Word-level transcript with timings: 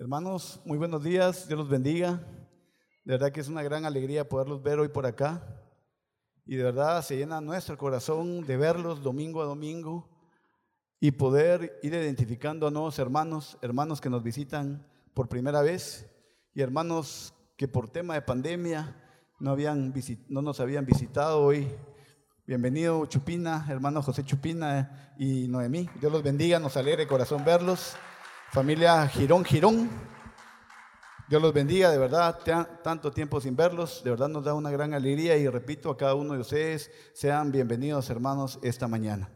Hermanos, 0.00 0.62
muy 0.64 0.78
buenos 0.78 1.04
días, 1.04 1.46
Dios 1.46 1.58
los 1.58 1.68
bendiga. 1.68 2.26
De 3.04 3.12
verdad 3.12 3.30
que 3.32 3.40
es 3.40 3.48
una 3.48 3.62
gran 3.62 3.84
alegría 3.84 4.26
poderlos 4.26 4.62
ver 4.62 4.78
hoy 4.78 4.88
por 4.88 5.04
acá. 5.04 5.46
Y 6.46 6.56
de 6.56 6.64
verdad 6.64 7.02
se 7.02 7.18
llena 7.18 7.42
nuestro 7.42 7.76
corazón 7.76 8.46
de 8.46 8.56
verlos 8.56 9.02
domingo 9.02 9.42
a 9.42 9.44
domingo 9.44 10.08
y 11.00 11.10
poder 11.10 11.78
ir 11.82 11.92
identificando 11.92 12.66
a 12.66 12.70
nuevos 12.70 12.98
hermanos, 12.98 13.58
hermanos 13.60 14.00
que 14.00 14.08
nos 14.08 14.22
visitan 14.22 14.86
por 15.12 15.28
primera 15.28 15.60
vez 15.60 16.10
y 16.54 16.62
hermanos 16.62 17.34
que 17.58 17.68
por 17.68 17.90
tema 17.90 18.14
de 18.14 18.22
pandemia 18.22 18.96
no, 19.38 19.50
habían 19.50 19.92
no 20.30 20.40
nos 20.40 20.60
habían 20.60 20.86
visitado 20.86 21.42
hoy. 21.42 21.68
Bienvenido 22.46 23.04
Chupina, 23.04 23.66
hermano 23.68 24.00
José 24.00 24.24
Chupina 24.24 25.14
y 25.18 25.46
Noemí. 25.46 25.90
Dios 26.00 26.10
los 26.10 26.22
bendiga, 26.22 26.58
nos 26.58 26.78
alegre 26.78 27.06
corazón 27.06 27.44
verlos. 27.44 27.98
Familia 28.52 29.06
Girón 29.06 29.44
Girón, 29.44 29.88
Dios 31.28 31.40
los 31.40 31.54
bendiga, 31.54 31.88
de 31.92 31.98
verdad, 31.98 32.40
tanto 32.82 33.12
tiempo 33.12 33.40
sin 33.40 33.54
verlos, 33.54 34.02
de 34.02 34.10
verdad 34.10 34.28
nos 34.28 34.44
da 34.44 34.54
una 34.54 34.72
gran 34.72 34.92
alegría 34.92 35.36
y 35.36 35.46
repito 35.46 35.88
a 35.88 35.96
cada 35.96 36.16
uno 36.16 36.34
de 36.34 36.40
ustedes, 36.40 36.90
sean 37.14 37.52
bienvenidos 37.52 38.10
hermanos 38.10 38.58
esta 38.62 38.88
mañana. 38.88 39.30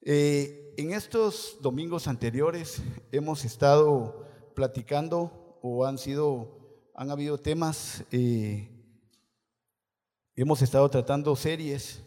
Eh, 0.00 0.72
en 0.78 0.92
estos 0.92 1.58
domingos 1.60 2.08
anteriores 2.08 2.80
hemos 3.12 3.44
estado 3.44 4.26
platicando 4.54 5.58
o 5.60 5.84
han 5.84 5.98
sido, 5.98 6.88
han 6.94 7.10
habido 7.10 7.36
temas, 7.36 8.04
eh, 8.10 8.70
hemos 10.34 10.62
estado 10.62 10.88
tratando 10.88 11.36
series 11.36 12.02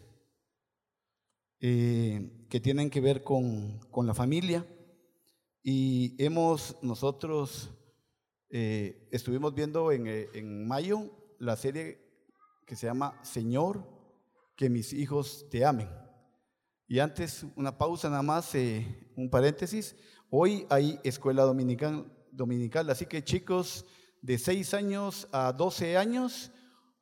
eh, 1.60 2.44
que 2.50 2.58
tienen 2.58 2.90
que 2.90 3.00
ver 3.00 3.22
con, 3.22 3.78
con 3.92 4.04
la 4.04 4.14
familia. 4.14 4.66
Y 5.62 6.14
hemos 6.22 6.76
nosotros, 6.82 7.70
eh, 8.50 9.08
estuvimos 9.10 9.54
viendo 9.54 9.90
en, 9.90 10.06
eh, 10.06 10.28
en, 10.32 10.66
mayo 10.66 11.10
la 11.38 11.56
serie 11.56 12.00
que 12.64 12.76
se 12.76 12.86
llama 12.86 13.18
Señor, 13.22 13.84
que 14.56 14.70
mis 14.70 14.92
hijos 14.92 15.46
te 15.50 15.64
amen. 15.64 15.88
Y 16.86 17.00
antes, 17.00 17.44
una 17.56 17.76
pausa 17.76 18.08
nada 18.08 18.22
más, 18.22 18.54
eh, 18.54 19.10
un 19.16 19.28
paréntesis. 19.28 19.96
Hoy 20.30 20.66
hay 20.70 20.98
escuela 21.02 21.42
dominical, 21.42 22.10
dominical, 22.30 22.88
así 22.90 23.06
que 23.06 23.24
chicos 23.24 23.84
de 24.22 24.38
6 24.38 24.74
años 24.74 25.28
a 25.32 25.52
12 25.52 25.96
años, 25.96 26.52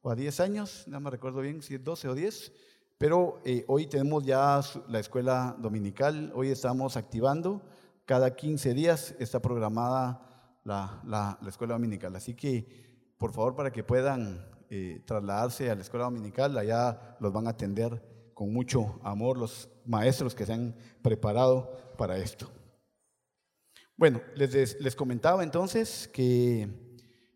o 0.01 0.11
a 0.11 0.17
10 0.17 0.41
años, 0.41 0.85
no 0.87 1.01
me 1.01 1.11
recuerdo 1.11 1.41
bien 1.41 1.63
si 1.63 1.75
es 1.75 1.85
12 1.85 2.09
o 2.09 2.15
10, 2.15 2.53
pero 2.99 3.43
hoy 3.67 3.87
tenemos 3.87 4.25
ya 4.25 4.61
la 4.89 5.01
escuela 5.01 5.57
dominical, 5.59 6.33
hoy 6.35 6.49
estamos 6.49 6.97
activando 6.97 7.61
cada 8.07 8.35
15 8.35 8.73
días 8.73 9.15
está 9.19 9.43
programada 9.43 10.61
la, 10.65 11.39
escuela 11.47 11.75
dominical. 11.75 12.15
Así 12.17 12.35
que, 12.35 12.67
por 13.19 13.33
favor, 13.33 13.55
para 13.55 13.73
que 13.73 13.83
puedan 13.85 14.47
eh, 14.71 15.03
trasladarse 15.05 15.71
a 15.71 15.75
la 15.75 15.83
escuela 15.83 16.07
dominical, 16.07 16.57
allá 16.57 17.17
los 17.21 17.33
van 17.33 17.49
a 17.49 17.51
atender 17.51 18.31
con 18.33 18.53
mucho 18.53 19.01
amor 19.03 19.39
los 19.39 19.69
maestros 19.85 20.35
que 20.35 20.47
se 20.47 20.53
han 20.53 20.77
preparado 21.03 21.95
para 21.99 22.17
esto. 22.17 22.51
Bueno, 23.97 24.21
les, 24.35 24.81
les 24.81 24.95
comentaba 24.95 25.43
entonces 25.43 26.09
que 26.13 26.69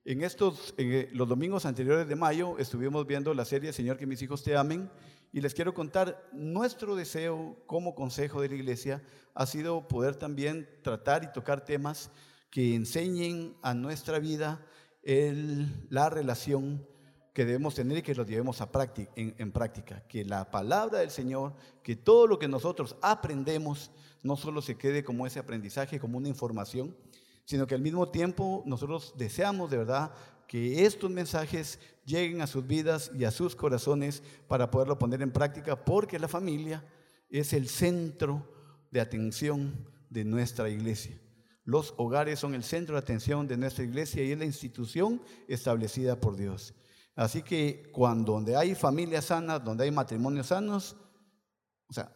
en 0.04 0.22
estos, 0.22 0.74
en 0.76 1.08
los 1.16 1.28
domingos 1.28 1.66
anteriores 1.66 2.06
de 2.06 2.16
mayo 2.16 2.58
estuvimos 2.58 3.06
viendo 3.06 3.32
la 3.32 3.44
serie 3.44 3.72
Señor 3.72 3.96
que 3.96 4.06
mis 4.06 4.20
hijos 4.22 4.42
te 4.42 4.56
amen 4.56 4.90
y 5.32 5.40
les 5.40 5.54
quiero 5.54 5.74
contar, 5.74 6.28
nuestro 6.32 6.96
deseo 6.96 7.56
como 7.66 7.94
consejo 7.94 8.40
de 8.40 8.48
la 8.48 8.56
iglesia 8.56 9.02
ha 9.34 9.46
sido 9.46 9.86
poder 9.86 10.16
también 10.16 10.68
tratar 10.82 11.22
y 11.22 11.32
tocar 11.32 11.64
temas 11.64 12.10
que 12.50 12.74
enseñen 12.74 13.54
a 13.62 13.74
nuestra 13.74 14.18
vida 14.18 14.66
la 15.04 16.10
relación 16.10 16.86
que 17.32 17.44
debemos 17.44 17.76
tener 17.76 17.98
y 17.98 18.02
que 18.02 18.14
lo 18.14 18.26
llevemos 18.26 18.60
a 18.60 18.72
práctica, 18.72 19.12
en, 19.14 19.52
práctica. 19.52 20.02
Que 20.08 20.24
la 20.24 20.50
palabra 20.50 20.98
del 20.98 21.10
Señor, 21.10 21.54
que 21.82 21.94
todo 21.94 22.26
lo 22.26 22.38
que 22.38 22.48
nosotros 22.48 22.96
aprendemos 23.00 23.92
no 24.22 24.36
solo 24.36 24.60
se 24.60 24.76
quede 24.76 25.04
como 25.04 25.26
ese 25.26 25.38
aprendizaje, 25.38 26.00
como 26.00 26.18
una 26.18 26.28
información, 26.28 26.96
sino 27.44 27.66
que 27.66 27.76
al 27.76 27.80
mismo 27.80 28.08
tiempo 28.10 28.62
nosotros 28.66 29.14
deseamos 29.16 29.70
de 29.70 29.78
verdad 29.78 30.12
que 30.50 30.84
estos 30.84 31.08
mensajes 31.12 31.78
lleguen 32.04 32.40
a 32.40 32.48
sus 32.48 32.66
vidas 32.66 33.12
y 33.16 33.22
a 33.22 33.30
sus 33.30 33.54
corazones 33.54 34.20
para 34.48 34.68
poderlo 34.68 34.98
poner 34.98 35.22
en 35.22 35.30
práctica, 35.30 35.84
porque 35.84 36.18
la 36.18 36.26
familia 36.26 36.84
es 37.28 37.52
el 37.52 37.68
centro 37.68 38.52
de 38.90 39.00
atención 39.00 39.86
de 40.08 40.24
nuestra 40.24 40.68
iglesia. 40.68 41.16
Los 41.62 41.94
hogares 41.98 42.40
son 42.40 42.56
el 42.56 42.64
centro 42.64 42.96
de 42.96 42.98
atención 42.98 43.46
de 43.46 43.56
nuestra 43.56 43.84
iglesia 43.84 44.24
y 44.24 44.32
es 44.32 44.38
la 44.40 44.44
institución 44.44 45.22
establecida 45.46 46.18
por 46.18 46.34
Dios. 46.34 46.74
Así 47.14 47.42
que 47.42 47.88
cuando 47.92 48.32
donde 48.32 48.56
hay 48.56 48.74
familias 48.74 49.26
sanas, 49.26 49.64
donde 49.64 49.84
hay 49.84 49.92
matrimonios 49.92 50.48
sanos, 50.48 50.96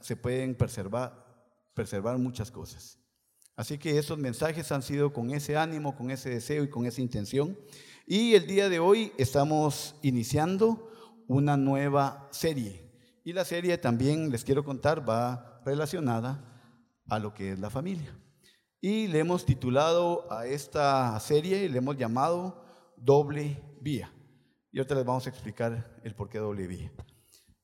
se 0.01 0.17
pueden 0.17 0.57
preservar, 0.57 1.25
preservar 1.73 2.19
muchas 2.19 2.51
cosas. 2.51 2.99
Así 3.57 3.79
que 3.79 3.97
esos 3.97 4.19
mensajes 4.19 4.73
han 4.73 4.83
sido 4.83 5.13
con 5.13 5.31
ese 5.31 5.57
ánimo, 5.57 5.95
con 5.97 6.11
ese 6.11 6.31
deseo 6.31 6.65
y 6.65 6.69
con 6.71 6.87
esa 6.87 7.01
intención. 7.01 7.57
Y 8.07 8.35
el 8.35 8.47
día 8.47 8.69
de 8.69 8.81
hoy 8.81 9.13
estamos 9.17 9.97
iniciando 10.03 10.91
una 11.27 11.57
nueva 11.57 12.29
serie. 12.33 12.93
Y 13.25 13.33
la 13.33 13.47
serie 13.47 13.79
también, 13.79 14.31
les 14.31 14.45
quiero 14.45 14.63
contar, 14.63 15.09
va 15.09 15.63
relacionada 15.65 16.45
a 17.09 17.19
lo 17.19 17.33
que 17.33 17.53
es 17.53 17.59
la 17.59 17.71
familia. 17.71 18.15
Y 18.79 19.07
le 19.07 19.21
hemos 19.21 19.47
titulado 19.47 20.31
a 20.31 20.47
esta 20.47 21.19
serie, 21.19 21.67
le 21.71 21.79
hemos 21.79 21.97
llamado 21.97 22.63
Doble 22.99 23.63
Vía. 23.81 24.13
Y 24.71 24.79
ahorita 24.79 24.97
les 24.97 25.05
vamos 25.07 25.27
a 25.27 25.31
explicar 25.31 25.99
el 26.05 26.15
por 26.15 26.29
qué 26.29 26.39
doble 26.39 26.67
vía. 26.67 26.93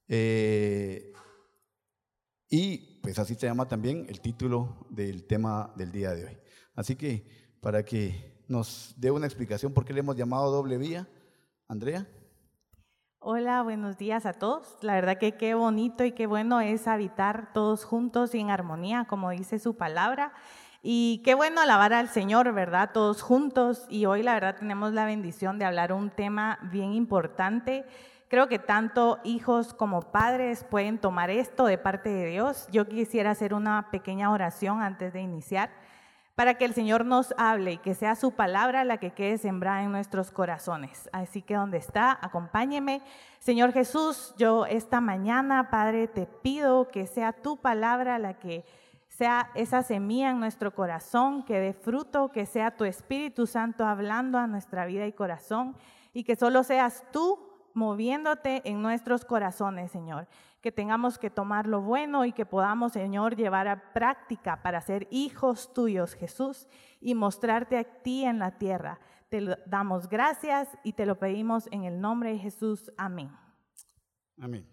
Eh, 0.08 1.12
y 2.48 3.00
pues 3.02 3.18
así 3.18 3.34
se 3.34 3.46
llama 3.46 3.68
también 3.68 4.06
el 4.08 4.20
título 4.20 4.86
del 4.88 5.26
tema 5.26 5.74
del 5.76 5.92
día 5.92 6.12
de 6.12 6.24
hoy. 6.24 6.38
Así 6.74 6.96
que 6.96 7.26
para 7.60 7.84
que 7.84 8.29
nos 8.50 8.94
dé 8.96 9.12
una 9.12 9.26
explicación 9.26 9.72
por 9.72 9.84
qué 9.84 9.92
le 9.94 10.00
hemos 10.00 10.16
llamado 10.16 10.50
doble 10.50 10.76
vía. 10.76 11.06
Andrea. 11.68 12.04
Hola, 13.20 13.62
buenos 13.62 13.96
días 13.96 14.26
a 14.26 14.32
todos. 14.32 14.76
La 14.82 14.94
verdad 14.94 15.18
que 15.18 15.32
qué 15.32 15.54
bonito 15.54 16.04
y 16.04 16.12
qué 16.12 16.26
bueno 16.26 16.60
es 16.60 16.88
habitar 16.88 17.52
todos 17.52 17.84
juntos 17.84 18.34
y 18.34 18.40
en 18.40 18.50
armonía, 18.50 19.04
como 19.08 19.30
dice 19.30 19.60
su 19.60 19.76
palabra. 19.76 20.32
Y 20.82 21.22
qué 21.24 21.34
bueno 21.34 21.60
alabar 21.60 21.92
al 21.92 22.08
Señor, 22.08 22.52
¿verdad? 22.52 22.90
Todos 22.92 23.22
juntos. 23.22 23.86
Y 23.88 24.06
hoy 24.06 24.24
la 24.24 24.34
verdad 24.34 24.56
tenemos 24.58 24.92
la 24.94 25.04
bendición 25.04 25.60
de 25.60 25.66
hablar 25.66 25.92
un 25.92 26.10
tema 26.10 26.58
bien 26.72 26.92
importante. 26.92 27.84
Creo 28.26 28.48
que 28.48 28.58
tanto 28.58 29.20
hijos 29.22 29.74
como 29.74 30.10
padres 30.10 30.64
pueden 30.64 30.98
tomar 30.98 31.30
esto 31.30 31.66
de 31.66 31.78
parte 31.78 32.08
de 32.08 32.26
Dios. 32.30 32.66
Yo 32.72 32.88
quisiera 32.88 33.30
hacer 33.30 33.54
una 33.54 33.92
pequeña 33.92 34.32
oración 34.32 34.82
antes 34.82 35.12
de 35.12 35.20
iniciar 35.20 35.70
para 36.34 36.54
que 36.54 36.64
el 36.64 36.74
Señor 36.74 37.04
nos 37.04 37.34
hable 37.36 37.72
y 37.72 37.78
que 37.78 37.94
sea 37.94 38.14
su 38.14 38.32
palabra 38.32 38.84
la 38.84 38.98
que 38.98 39.10
quede 39.10 39.38
sembrada 39.38 39.82
en 39.82 39.92
nuestros 39.92 40.30
corazones. 40.30 41.10
Así 41.12 41.42
que 41.42 41.54
donde 41.54 41.78
está, 41.78 42.18
acompáñeme. 42.22 43.02
Señor 43.38 43.72
Jesús, 43.72 44.34
yo 44.38 44.66
esta 44.66 45.00
mañana, 45.00 45.70
Padre, 45.70 46.08
te 46.08 46.26
pido 46.26 46.88
que 46.88 47.06
sea 47.06 47.32
tu 47.32 47.58
palabra 47.58 48.18
la 48.18 48.34
que 48.38 48.64
sea 49.08 49.50
esa 49.54 49.82
semilla 49.82 50.30
en 50.30 50.40
nuestro 50.40 50.74
corazón, 50.74 51.44
que 51.44 51.60
dé 51.60 51.74
fruto, 51.74 52.32
que 52.32 52.46
sea 52.46 52.76
tu 52.76 52.84
Espíritu 52.84 53.46
Santo 53.46 53.84
hablando 53.84 54.38
a 54.38 54.46
nuestra 54.46 54.86
vida 54.86 55.06
y 55.06 55.12
corazón 55.12 55.76
y 56.14 56.24
que 56.24 56.36
solo 56.36 56.62
seas 56.64 57.04
tú 57.12 57.38
moviéndote 57.74 58.62
en 58.64 58.80
nuestros 58.80 59.24
corazones, 59.24 59.90
Señor 59.90 60.26
que 60.60 60.72
tengamos 60.72 61.18
que 61.18 61.30
tomar 61.30 61.66
lo 61.66 61.80
bueno 61.80 62.24
y 62.24 62.32
que 62.32 62.44
podamos, 62.44 62.92
Señor, 62.92 63.36
llevar 63.36 63.66
a 63.66 63.92
práctica 63.92 64.62
para 64.62 64.80
ser 64.80 65.08
hijos 65.10 65.72
tuyos, 65.72 66.14
Jesús, 66.14 66.68
y 67.00 67.14
mostrarte 67.14 67.78
a 67.78 67.84
ti 67.84 68.24
en 68.24 68.38
la 68.38 68.58
tierra. 68.58 69.00
Te 69.30 69.56
damos 69.66 70.08
gracias 70.08 70.68
y 70.82 70.92
te 70.92 71.06
lo 71.06 71.18
pedimos 71.18 71.68
en 71.70 71.84
el 71.84 72.00
nombre 72.00 72.32
de 72.32 72.38
Jesús. 72.38 72.92
Amén. 72.98 73.30
Amén. 74.38 74.66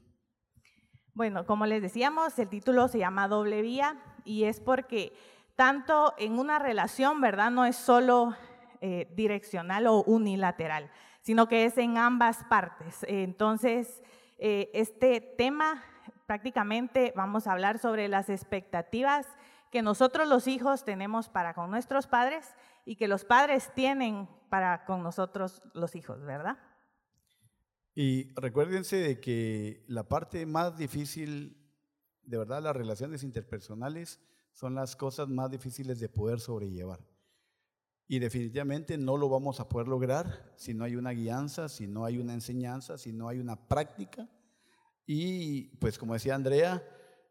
Bueno, 1.14 1.46
como 1.46 1.66
les 1.66 1.82
decíamos, 1.82 2.38
el 2.38 2.50
título 2.50 2.88
se 2.88 3.00
llama 3.00 3.28
Doble 3.28 3.62
Vía 3.62 3.98
y 4.24 4.44
es 4.44 4.60
porque 4.60 5.14
tanto 5.56 6.14
en 6.18 6.38
una 6.38 6.60
relación, 6.60 7.22
¿verdad? 7.22 7.50
No 7.50 7.66
es 7.66 7.76
solo 7.76 8.36
eh, 8.82 9.12
direccional 9.16 9.88
o 9.88 10.04
unilateral, 10.04 10.92
sino 11.22 11.48
que 11.48 11.66
es 11.66 11.78
en 11.78 11.98
ambas 11.98 12.44
partes. 12.44 13.04
Entonces, 13.08 14.04
eh, 14.38 14.70
este 14.74 15.22
tema 15.22 15.84
prácticamente 16.26 17.14
vamos 17.16 17.48
a 17.48 17.54
hablar 17.54 17.80
sobre 17.80 18.08
las 18.08 18.30
expectativas 18.30 19.26
que 19.72 19.82
nosotros 19.82 20.28
los 20.28 20.48
hijos 20.48 20.86
tenemos 20.86 21.30
para 21.30 21.54
con 21.54 21.72
nuestros 21.72 22.08
padres 22.08 22.56
y 22.86 22.96
que 22.96 23.08
los 23.08 23.26
padres 23.26 23.72
tienen 23.74 24.30
para 24.50 24.86
con 24.86 25.04
nosotros 25.04 25.62
los 25.74 25.96
hijos, 25.96 26.22
¿verdad? 26.24 26.58
Y 27.94 28.34
recuérdense 28.36 28.98
de 28.98 29.20
que 29.20 29.84
la 29.88 30.08
parte 30.08 30.46
más 30.46 30.78
difícil, 30.78 31.58
de 32.22 32.38
verdad, 32.38 32.62
las 32.62 32.76
relaciones 32.76 33.24
interpersonales 33.24 34.22
son 34.54 34.76
las 34.76 34.96
cosas 34.96 35.28
más 35.28 35.50
difíciles 35.50 36.00
de 36.00 36.08
poder 36.08 36.40
sobrellevar. 36.40 37.00
Y 38.08 38.20
definitivamente 38.20 38.98
no 38.98 39.18
lo 39.18 39.28
vamos 39.28 39.60
a 39.60 39.68
poder 39.68 39.88
lograr 39.88 40.54
si 40.56 40.74
no 40.74 40.86
hay 40.86 40.96
una 40.96 41.12
guianza, 41.12 41.68
si 41.68 41.88
no 41.88 42.06
hay 42.06 42.18
una 42.18 42.34
enseñanza, 42.34 42.98
si 42.98 43.12
no 43.12 43.28
hay 43.28 43.40
una 43.40 43.68
práctica. 43.68 44.30
Y 45.06 45.76
pues 45.78 45.98
como 45.98 46.14
decía 46.14 46.36
Andrea, 46.36 46.84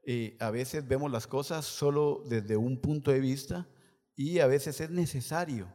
eh, 0.04 0.36
a 0.38 0.50
veces 0.50 0.86
vemos 0.86 1.10
las 1.10 1.26
cosas 1.26 1.64
solo 1.64 2.22
desde 2.26 2.56
un 2.56 2.80
punto 2.80 3.10
de 3.10 3.20
vista 3.20 3.66
y 4.14 4.38
a 4.38 4.46
veces 4.46 4.80
es 4.80 4.90
necesario, 4.90 5.72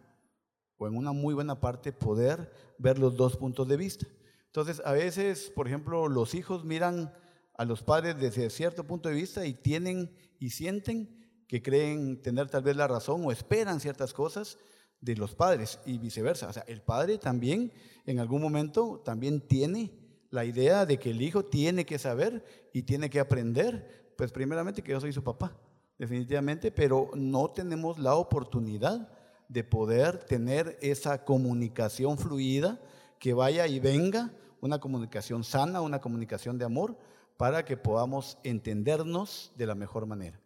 o 0.77 0.87
en 0.87 0.95
una 0.95 1.11
muy 1.11 1.33
buena 1.33 1.59
parte, 1.59 1.91
poder 1.91 2.51
ver 2.77 2.97
los 2.97 3.15
dos 3.17 3.37
puntos 3.37 3.67
de 3.67 3.77
vista. 3.77 4.07
Entonces, 4.47 4.81
a 4.85 4.93
veces, 4.93 5.51
por 5.55 5.67
ejemplo, 5.67 6.07
los 6.07 6.33
hijos 6.33 6.63
miran 6.63 7.13
a 7.55 7.65
los 7.65 7.83
padres 7.83 8.19
desde 8.19 8.49
cierto 8.49 8.85
punto 8.85 9.09
de 9.09 9.15
vista 9.15 9.45
y 9.45 9.53
tienen 9.53 10.15
y 10.39 10.49
sienten 10.49 11.43
que 11.47 11.61
creen 11.61 12.21
tener 12.21 12.49
tal 12.49 12.63
vez 12.63 12.75
la 12.75 12.87
razón 12.87 13.21
o 13.25 13.31
esperan 13.31 13.79
ciertas 13.79 14.13
cosas 14.13 14.57
de 15.01 15.15
los 15.15 15.35
padres 15.35 15.79
y 15.85 15.97
viceversa. 15.97 16.47
O 16.47 16.53
sea, 16.53 16.63
el 16.67 16.81
padre 16.81 17.17
también 17.17 17.71
en 18.05 18.19
algún 18.19 18.41
momento 18.41 19.01
también 19.03 19.41
tiene 19.41 19.91
la 20.29 20.45
idea 20.45 20.85
de 20.85 20.97
que 20.97 21.11
el 21.11 21.21
hijo 21.21 21.43
tiene 21.43 21.85
que 21.85 21.99
saber 21.99 22.45
y 22.71 22.83
tiene 22.83 23.09
que 23.09 23.19
aprender, 23.19 24.13
pues 24.15 24.31
primeramente 24.31 24.81
que 24.81 24.91
yo 24.91 25.01
soy 25.01 25.11
su 25.11 25.23
papá, 25.23 25.55
definitivamente, 25.97 26.71
pero 26.71 27.09
no 27.13 27.51
tenemos 27.51 27.99
la 27.99 28.15
oportunidad 28.15 29.09
de 29.49 29.63
poder 29.63 30.23
tener 30.23 30.77
esa 30.81 31.25
comunicación 31.25 32.17
fluida 32.17 32.79
que 33.19 33.33
vaya 33.33 33.67
y 33.67 33.79
venga, 33.79 34.31
una 34.61 34.79
comunicación 34.79 35.43
sana, 35.43 35.81
una 35.81 35.99
comunicación 35.99 36.57
de 36.57 36.65
amor, 36.65 36.97
para 37.35 37.65
que 37.65 37.75
podamos 37.75 38.37
entendernos 38.43 39.51
de 39.57 39.65
la 39.65 39.75
mejor 39.75 40.05
manera. 40.05 40.40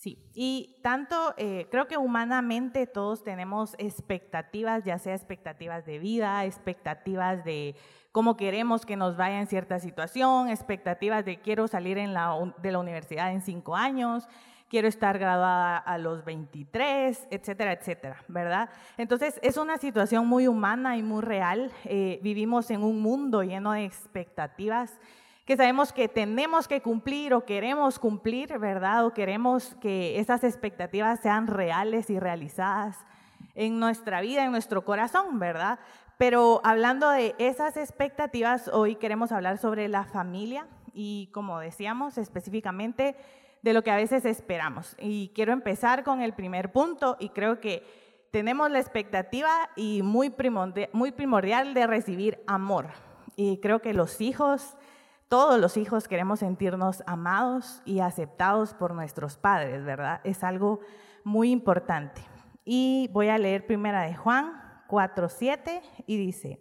Sí, 0.00 0.16
y 0.32 0.78
tanto 0.82 1.34
eh, 1.36 1.66
creo 1.70 1.86
que 1.86 1.98
humanamente 1.98 2.86
todos 2.86 3.22
tenemos 3.22 3.74
expectativas, 3.76 4.82
ya 4.82 4.98
sea 4.98 5.14
expectativas 5.14 5.84
de 5.84 5.98
vida, 5.98 6.46
expectativas 6.46 7.44
de 7.44 7.76
cómo 8.10 8.38
queremos 8.38 8.86
que 8.86 8.96
nos 8.96 9.18
vaya 9.18 9.38
en 9.40 9.46
cierta 9.46 9.78
situación, 9.78 10.48
expectativas 10.48 11.26
de 11.26 11.42
quiero 11.42 11.68
salir 11.68 11.98
en 11.98 12.14
la, 12.14 12.34
de 12.62 12.72
la 12.72 12.78
universidad 12.78 13.30
en 13.30 13.42
cinco 13.42 13.76
años, 13.76 14.26
quiero 14.70 14.88
estar 14.88 15.18
graduada 15.18 15.76
a 15.76 15.98
los 15.98 16.24
23, 16.24 17.28
etcétera, 17.30 17.74
etcétera, 17.74 18.24
¿verdad? 18.26 18.70
Entonces 18.96 19.38
es 19.42 19.58
una 19.58 19.76
situación 19.76 20.26
muy 20.26 20.48
humana 20.48 20.96
y 20.96 21.02
muy 21.02 21.20
real. 21.20 21.70
Eh, 21.84 22.20
vivimos 22.22 22.70
en 22.70 22.84
un 22.84 23.02
mundo 23.02 23.42
lleno 23.42 23.72
de 23.72 23.84
expectativas 23.84 24.98
que 25.44 25.56
sabemos 25.56 25.92
que 25.92 26.08
tenemos 26.08 26.68
que 26.68 26.80
cumplir 26.80 27.34
o 27.34 27.44
queremos 27.44 27.98
cumplir, 27.98 28.58
¿verdad? 28.58 29.06
O 29.06 29.12
queremos 29.12 29.74
que 29.80 30.18
esas 30.20 30.44
expectativas 30.44 31.20
sean 31.20 31.46
reales 31.46 32.10
y 32.10 32.18
realizadas 32.20 32.98
en 33.54 33.80
nuestra 33.80 34.20
vida, 34.20 34.44
en 34.44 34.52
nuestro 34.52 34.84
corazón, 34.84 35.38
¿verdad? 35.38 35.80
Pero 36.18 36.60
hablando 36.64 37.10
de 37.10 37.34
esas 37.38 37.76
expectativas, 37.76 38.68
hoy 38.68 38.96
queremos 38.96 39.32
hablar 39.32 39.58
sobre 39.58 39.88
la 39.88 40.04
familia 40.04 40.66
y, 40.92 41.30
como 41.32 41.58
decíamos, 41.58 42.18
específicamente 42.18 43.16
de 43.62 43.72
lo 43.72 43.82
que 43.82 43.90
a 43.90 43.96
veces 43.96 44.24
esperamos. 44.24 44.96
Y 45.00 45.32
quiero 45.34 45.52
empezar 45.52 46.04
con 46.04 46.20
el 46.20 46.34
primer 46.34 46.72
punto 46.72 47.16
y 47.18 47.30
creo 47.30 47.60
que 47.60 47.84
tenemos 48.30 48.70
la 48.70 48.78
expectativa 48.78 49.70
y 49.76 50.02
muy 50.02 50.30
primordial, 50.30 51.74
de 51.74 51.86
recibir 51.86 52.38
amor. 52.46 52.88
Y 53.36 53.58
creo 53.58 53.80
que 53.80 53.94
los 53.94 54.20
hijos 54.20 54.76
todos 55.30 55.60
los 55.60 55.76
hijos 55.76 56.08
queremos 56.08 56.40
sentirnos 56.40 57.04
amados 57.06 57.82
y 57.84 58.00
aceptados 58.00 58.74
por 58.74 58.94
nuestros 58.94 59.36
padres, 59.36 59.84
¿verdad? 59.84 60.20
Es 60.24 60.42
algo 60.42 60.80
muy 61.22 61.52
importante. 61.52 62.20
Y 62.64 63.08
voy 63.12 63.28
a 63.28 63.38
leer 63.38 63.64
primera 63.64 64.02
de 64.02 64.16
Juan 64.16 64.52
4:7 64.88 65.82
y 66.08 66.16
dice: 66.16 66.58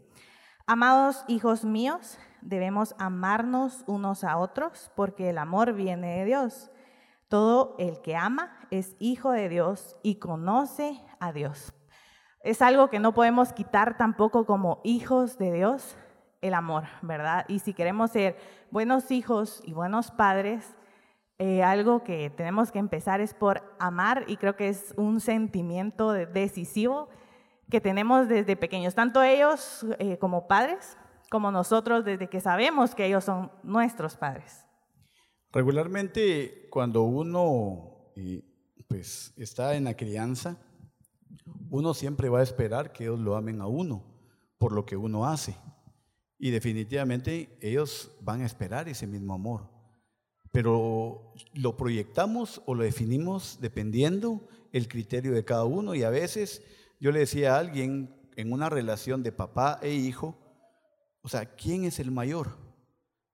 Amados 0.68 1.25
hijos 1.27 1.66
míos, 1.66 2.19
debemos 2.42 2.94
amarnos 3.00 3.83
unos 3.88 4.24
a 4.24 4.38
otros 4.38 4.92
porque 4.95 5.31
el 5.31 5.39
amor 5.39 5.74
viene 5.74 6.19
de 6.19 6.25
Dios. 6.25 6.69
Todo 7.27 7.75
el 7.80 8.01
que 8.01 8.15
ama 8.15 8.56
es 8.69 8.95
hijo 9.00 9.31
de 9.31 9.50
Dios 9.50 9.98
y 10.04 10.19
conoce 10.19 11.01
a 11.19 11.31
Dios. 11.31 11.74
Es 12.44 12.62
algo 12.62 12.92
que 12.92 13.00
no 13.00 13.15
podemos 13.15 13.51
quitar 13.51 13.98
tampoco 13.98 14.45
como 14.45 14.80
hijos 14.83 15.39
de 15.39 15.51
Dios, 15.51 15.98
el 16.41 16.53
amor, 16.53 16.86
¿verdad? 17.01 17.45
Y 17.47 17.59
si 17.59 17.74
queremos 17.74 18.12
ser 18.12 18.38
buenos 18.71 19.12
hijos 19.12 19.62
y 19.65 19.74
buenos 19.74 20.12
padres, 20.12 20.75
eh, 21.38 21.63
algo 21.63 22.03
que 22.03 22.30
tenemos 22.30 22.71
que 22.71 22.80
empezar 22.80 23.21
es 23.21 23.33
por 23.33 23.63
amar 23.80 24.25
y 24.27 24.38
creo 24.38 24.56
que 24.56 24.69
es 24.69 24.94
un 24.97 25.19
sentimiento 25.21 26.12
decisivo 26.12 27.09
que 27.69 27.81
tenemos 27.81 28.27
desde 28.27 28.56
pequeños, 28.56 28.95
tanto 28.95 29.21
ellos 29.21 29.86
eh, 30.00 30.18
como 30.18 30.47
padres, 30.47 30.97
como 31.30 31.51
nosotros 31.51 32.03
desde 32.03 32.27
que 32.27 32.41
sabemos 32.41 32.95
que 32.95 33.06
ellos 33.06 33.24
son 33.24 33.51
nuestros 33.63 34.18
padres. 34.18 34.65
Regularmente 35.51 36.68
cuando 36.69 37.03
uno 37.03 38.12
pues, 38.88 39.33
está 39.38 39.75
en 39.75 39.86
la 39.86 39.95
crianza, 39.95 40.57
uno 41.69 41.94
siempre 41.94 42.30
va 42.30 42.39
a 42.39 42.44
esperar 42.44 42.91
que 42.91 43.06
ellos 43.06 43.19
lo 43.19 43.36
amen 43.36 43.62
a 43.62 43.68
uno 43.68 44.03
por 44.57 44.74
lo 44.74 44.86
que 44.86 44.97
uno 44.97 45.25
hace. 45.25 45.56
Y 46.39 46.51
definitivamente 46.51 47.57
ellos 47.59 48.12
van 48.21 48.41
a 48.41 48.45
esperar 48.45 48.88
ese 48.88 49.06
mismo 49.06 49.33
amor. 49.33 49.69
Pero 50.51 51.33
lo 51.53 51.75
proyectamos 51.75 52.62
o 52.65 52.74
lo 52.74 52.83
definimos 52.83 53.59
dependiendo 53.59 54.47
el 54.71 54.88
criterio 54.88 55.33
de 55.33 55.44
cada 55.44 55.65
uno. 55.65 55.94
Y 55.94 56.03
a 56.03 56.09
veces 56.09 56.63
yo 57.00 57.12
le 57.12 57.19
decía 57.19 57.56
a 57.56 57.59
alguien 57.59 58.15
en 58.38 58.53
una 58.53 58.69
relación 58.69 59.21
de 59.21 59.33
papá 59.33 59.80
e 59.81 59.94
hijo, 59.94 60.38
o 61.21 61.27
sea, 61.27 61.45
¿quién 61.45 61.83
es 61.83 62.00
el 62.00 62.09
mayor? 62.09 62.57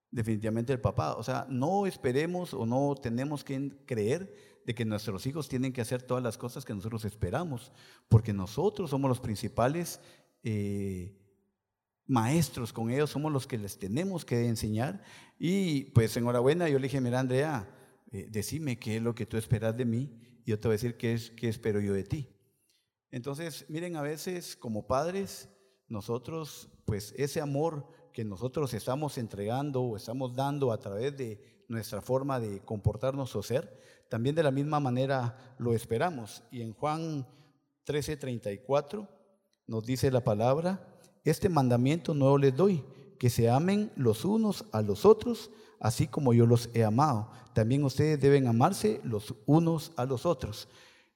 Definitivamente 0.10 0.74
el 0.74 0.82
papá. 0.82 1.14
O 1.14 1.22
sea, 1.22 1.46
no 1.48 1.86
esperemos 1.86 2.56
o 2.56 2.66
no 2.66 2.96
tenemos 2.96 3.44
que 3.44 3.72
creer 3.86 4.34
de 4.66 4.74
que 4.74 4.84
nuestros 4.84 5.28
hijos 5.28 5.48
tienen 5.48 5.72
que 5.72 5.82
hacer 5.82 6.02
todas 6.02 6.24
las 6.24 6.40
cosas 6.40 6.66
que 6.66 6.74
nosotros 6.74 7.06
esperamos, 7.06 7.72
porque 8.10 8.34
nosotros 8.34 8.90
somos 8.90 9.10
los 9.10 9.20
principales. 9.20 10.02
Eh, 10.42 11.22
maestros 12.08 12.72
con 12.72 12.90
ellos, 12.90 13.10
somos 13.10 13.32
los 13.32 13.48
que 13.48 13.58
les 13.58 13.78
tenemos 13.78 14.26
que 14.26 14.48
enseñar. 14.48 15.02
Y 15.40 15.86
pues 15.92 16.16
enhorabuena, 16.18 16.70
yo 16.70 16.80
le 16.80 16.88
dije, 16.88 17.02
mira 17.02 17.20
Andrea, 17.20 17.70
eh, 18.12 18.28
decime 18.30 18.78
qué 18.80 18.98
es 18.98 19.02
lo 19.02 19.16
que 19.16 19.26
tú 19.26 19.38
esperas 19.38 19.76
de 19.76 19.86
mí 19.86 20.42
y 20.46 20.52
yo 20.52 20.60
te 20.60 20.68
voy 20.68 20.74
a 20.74 20.78
decir 20.78 20.98
qué, 20.98 21.14
es, 21.14 21.32
qué 21.32 21.50
espero 21.50 21.80
yo 21.80 21.94
de 21.94 22.04
ti. 22.04 22.30
Entonces, 23.12 23.66
miren, 23.70 23.96
a 23.96 24.02
veces 24.02 24.56
como 24.56 24.88
padres, 24.88 25.50
nosotros, 25.88 26.70
pues 26.86 27.14
ese 27.18 27.42
amor 27.42 27.88
que 28.14 28.24
nosotros 28.24 28.74
estamos 28.74 29.18
entregando 29.18 29.82
o 29.82 29.98
estamos 29.98 30.36
dando 30.36 30.72
a 30.72 30.80
través 30.80 31.18
de 31.18 31.66
nuestra 31.68 32.02
forma 32.02 32.40
de 32.40 32.62
comportarnos 32.62 33.36
o 33.36 33.44
ser, 33.44 33.82
también 34.10 34.36
de 34.36 34.44
la 34.44 34.52
misma 34.52 34.80
manera 34.80 35.56
lo 35.58 35.74
esperamos. 35.74 36.44
Y 36.52 36.62
en 36.62 36.74
Juan 36.74 37.28
13:34 37.86 39.08
nos 39.68 39.86
dice 39.86 40.12
la 40.12 40.24
palabra, 40.24 40.95
este 41.26 41.50
mandamiento 41.50 42.14
nuevo 42.14 42.38
les 42.38 42.56
doy, 42.56 42.84
que 43.20 43.30
se 43.30 43.50
amen 43.50 43.92
los 43.96 44.24
unos 44.26 44.66
a 44.72 44.82
los 44.82 45.06
otros, 45.06 45.52
así 45.80 46.08
como 46.08 46.34
yo 46.34 46.46
los 46.46 46.70
he 46.74 46.84
amado. 46.84 47.32
También 47.54 47.84
ustedes 47.84 48.20
deben 48.20 48.48
amarse 48.48 49.02
los 49.04 49.34
unos 49.46 49.92
a 49.98 50.06
los 50.06 50.26
otros. 50.26 50.68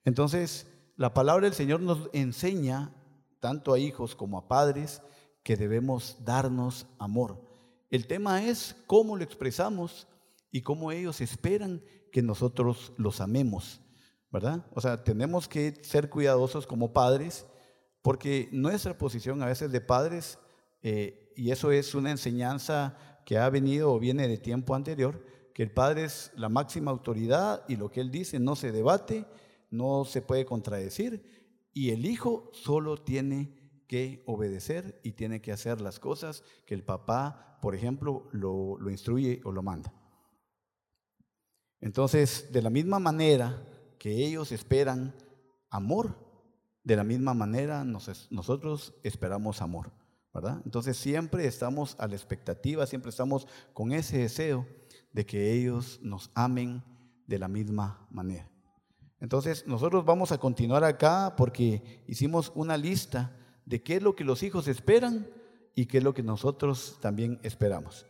Entonces, 0.06 0.68
la 0.96 1.13
palabra 1.13 1.46
del 1.46 1.54
Señor 1.54 1.82
nos 1.82 2.10
enseña, 2.13 2.94
tanto 3.39 3.74
a 3.74 3.80
hijos 3.80 4.16
como 4.16 4.38
a 4.38 4.48
padres, 4.48 5.01
que 5.44 5.56
debemos 5.56 6.18
darnos 6.25 6.88
amor. 6.98 7.42
El 7.89 8.08
tema 8.08 8.44
es 8.44 8.75
cómo 8.88 9.16
lo 9.16 9.24
expresamos 9.24 10.08
y 10.51 10.62
cómo 10.62 10.92
ellos 10.92 11.22
esperan 11.22 11.82
que 12.12 12.22
nosotros 12.22 12.94
los 12.98 13.22
amemos, 13.22 13.82
¿verdad? 14.32 14.66
O 14.74 14.82
sea, 14.82 15.04
tenemos 15.04 15.48
que 15.48 15.80
ser 15.84 16.10
cuidadosos 16.10 16.68
como 16.68 16.94
padres 16.94 17.46
porque 18.01 18.50
nuestra 18.51 18.98
posición 18.98 19.41
a 19.41 19.48
veces 19.48 19.72
de 19.72 19.82
padres, 19.82 20.39
eh, 20.82 21.34
y 21.36 21.51
eso 21.51 21.72
es 21.72 21.94
una 21.96 22.12
enseñanza 22.12 22.98
que 23.25 23.38
ha 23.38 23.50
venido 23.50 23.91
o 23.91 24.00
viene 24.00 24.27
de 24.27 24.38
tiempo 24.38 24.75
anterior, 24.75 25.24
que 25.53 25.63
el 25.63 25.72
padre 25.72 26.06
es 26.06 26.32
la 26.36 26.50
máxima 26.50 26.91
autoridad 26.91 27.63
y 27.68 27.75
lo 27.75 27.89
que 27.91 28.01
él 28.01 28.12
dice 28.12 28.39
no 28.39 28.56
se 28.56 28.72
debate, 28.72 29.25
no 29.70 30.06
se 30.06 30.22
puede 30.22 30.46
contradecir, 30.46 31.70
y 31.74 31.91
el 31.91 32.06
hijo 32.06 32.50
solo 32.53 32.98
tiene 32.98 33.84
que 33.88 34.24
obedecer 34.25 35.00
y 35.03 35.13
tiene 35.13 35.41
que 35.41 35.51
hacer 35.51 35.82
las 35.82 36.00
cosas 36.00 36.44
que 36.65 36.75
el 36.75 36.84
papá, 36.84 37.58
por 37.62 37.75
ejemplo, 37.75 38.29
lo, 38.32 38.77
lo 38.79 38.89
instruye 38.89 39.41
o 39.44 39.51
lo 39.51 39.63
manda. 39.63 39.94
Entonces, 41.82 42.51
de 42.51 42.62
la 42.62 42.70
misma 42.70 43.00
manera 43.00 43.65
que 43.98 44.25
ellos 44.25 44.51
esperan 44.51 45.15
amor, 45.70 46.28
de 46.83 46.95
la 46.95 47.03
misma 47.03 47.33
manera 47.33 47.83
nosotros 47.83 48.93
esperamos 49.03 49.62
amor, 49.62 49.91
¿verdad? 50.33 50.62
Entonces 50.65 50.98
siempre 50.98 51.45
estamos 51.45 51.95
a 52.00 52.07
la 52.07 52.15
expectativa, 52.15 52.86
siempre 52.88 53.09
estamos 53.09 53.48
con 53.74 53.91
ese 53.91 54.19
deseo 54.19 54.65
de 55.12 55.25
que 55.25 55.53
ellos 55.53 56.00
nos 56.01 56.31
amen 56.33 56.83
de 57.27 57.39
la 57.39 57.48
misma 57.48 58.07
manera. 58.09 58.50
Entonces, 59.19 59.67
nosotros 59.67 60.05
vamos 60.05 60.31
a 60.31 60.38
continuar 60.38 60.83
acá 60.83 61.36
porque 61.36 62.03
hicimos 62.07 62.51
una 62.55 62.77
lista 62.77 63.36
de 63.65 63.83
qué 63.83 63.98
es 63.98 64.01
lo 64.01 64.15
que 64.15 64.24
los 64.24 64.43
hijos 64.43 64.67
esperan 64.67 65.27
y 65.75 65.88
qué 65.88 65.98
es 65.98 66.03
lo 66.03 66.13
que 66.13 66.24
nosotros 66.24 66.98
también 67.01 67.39
esperamos. 67.43 68.05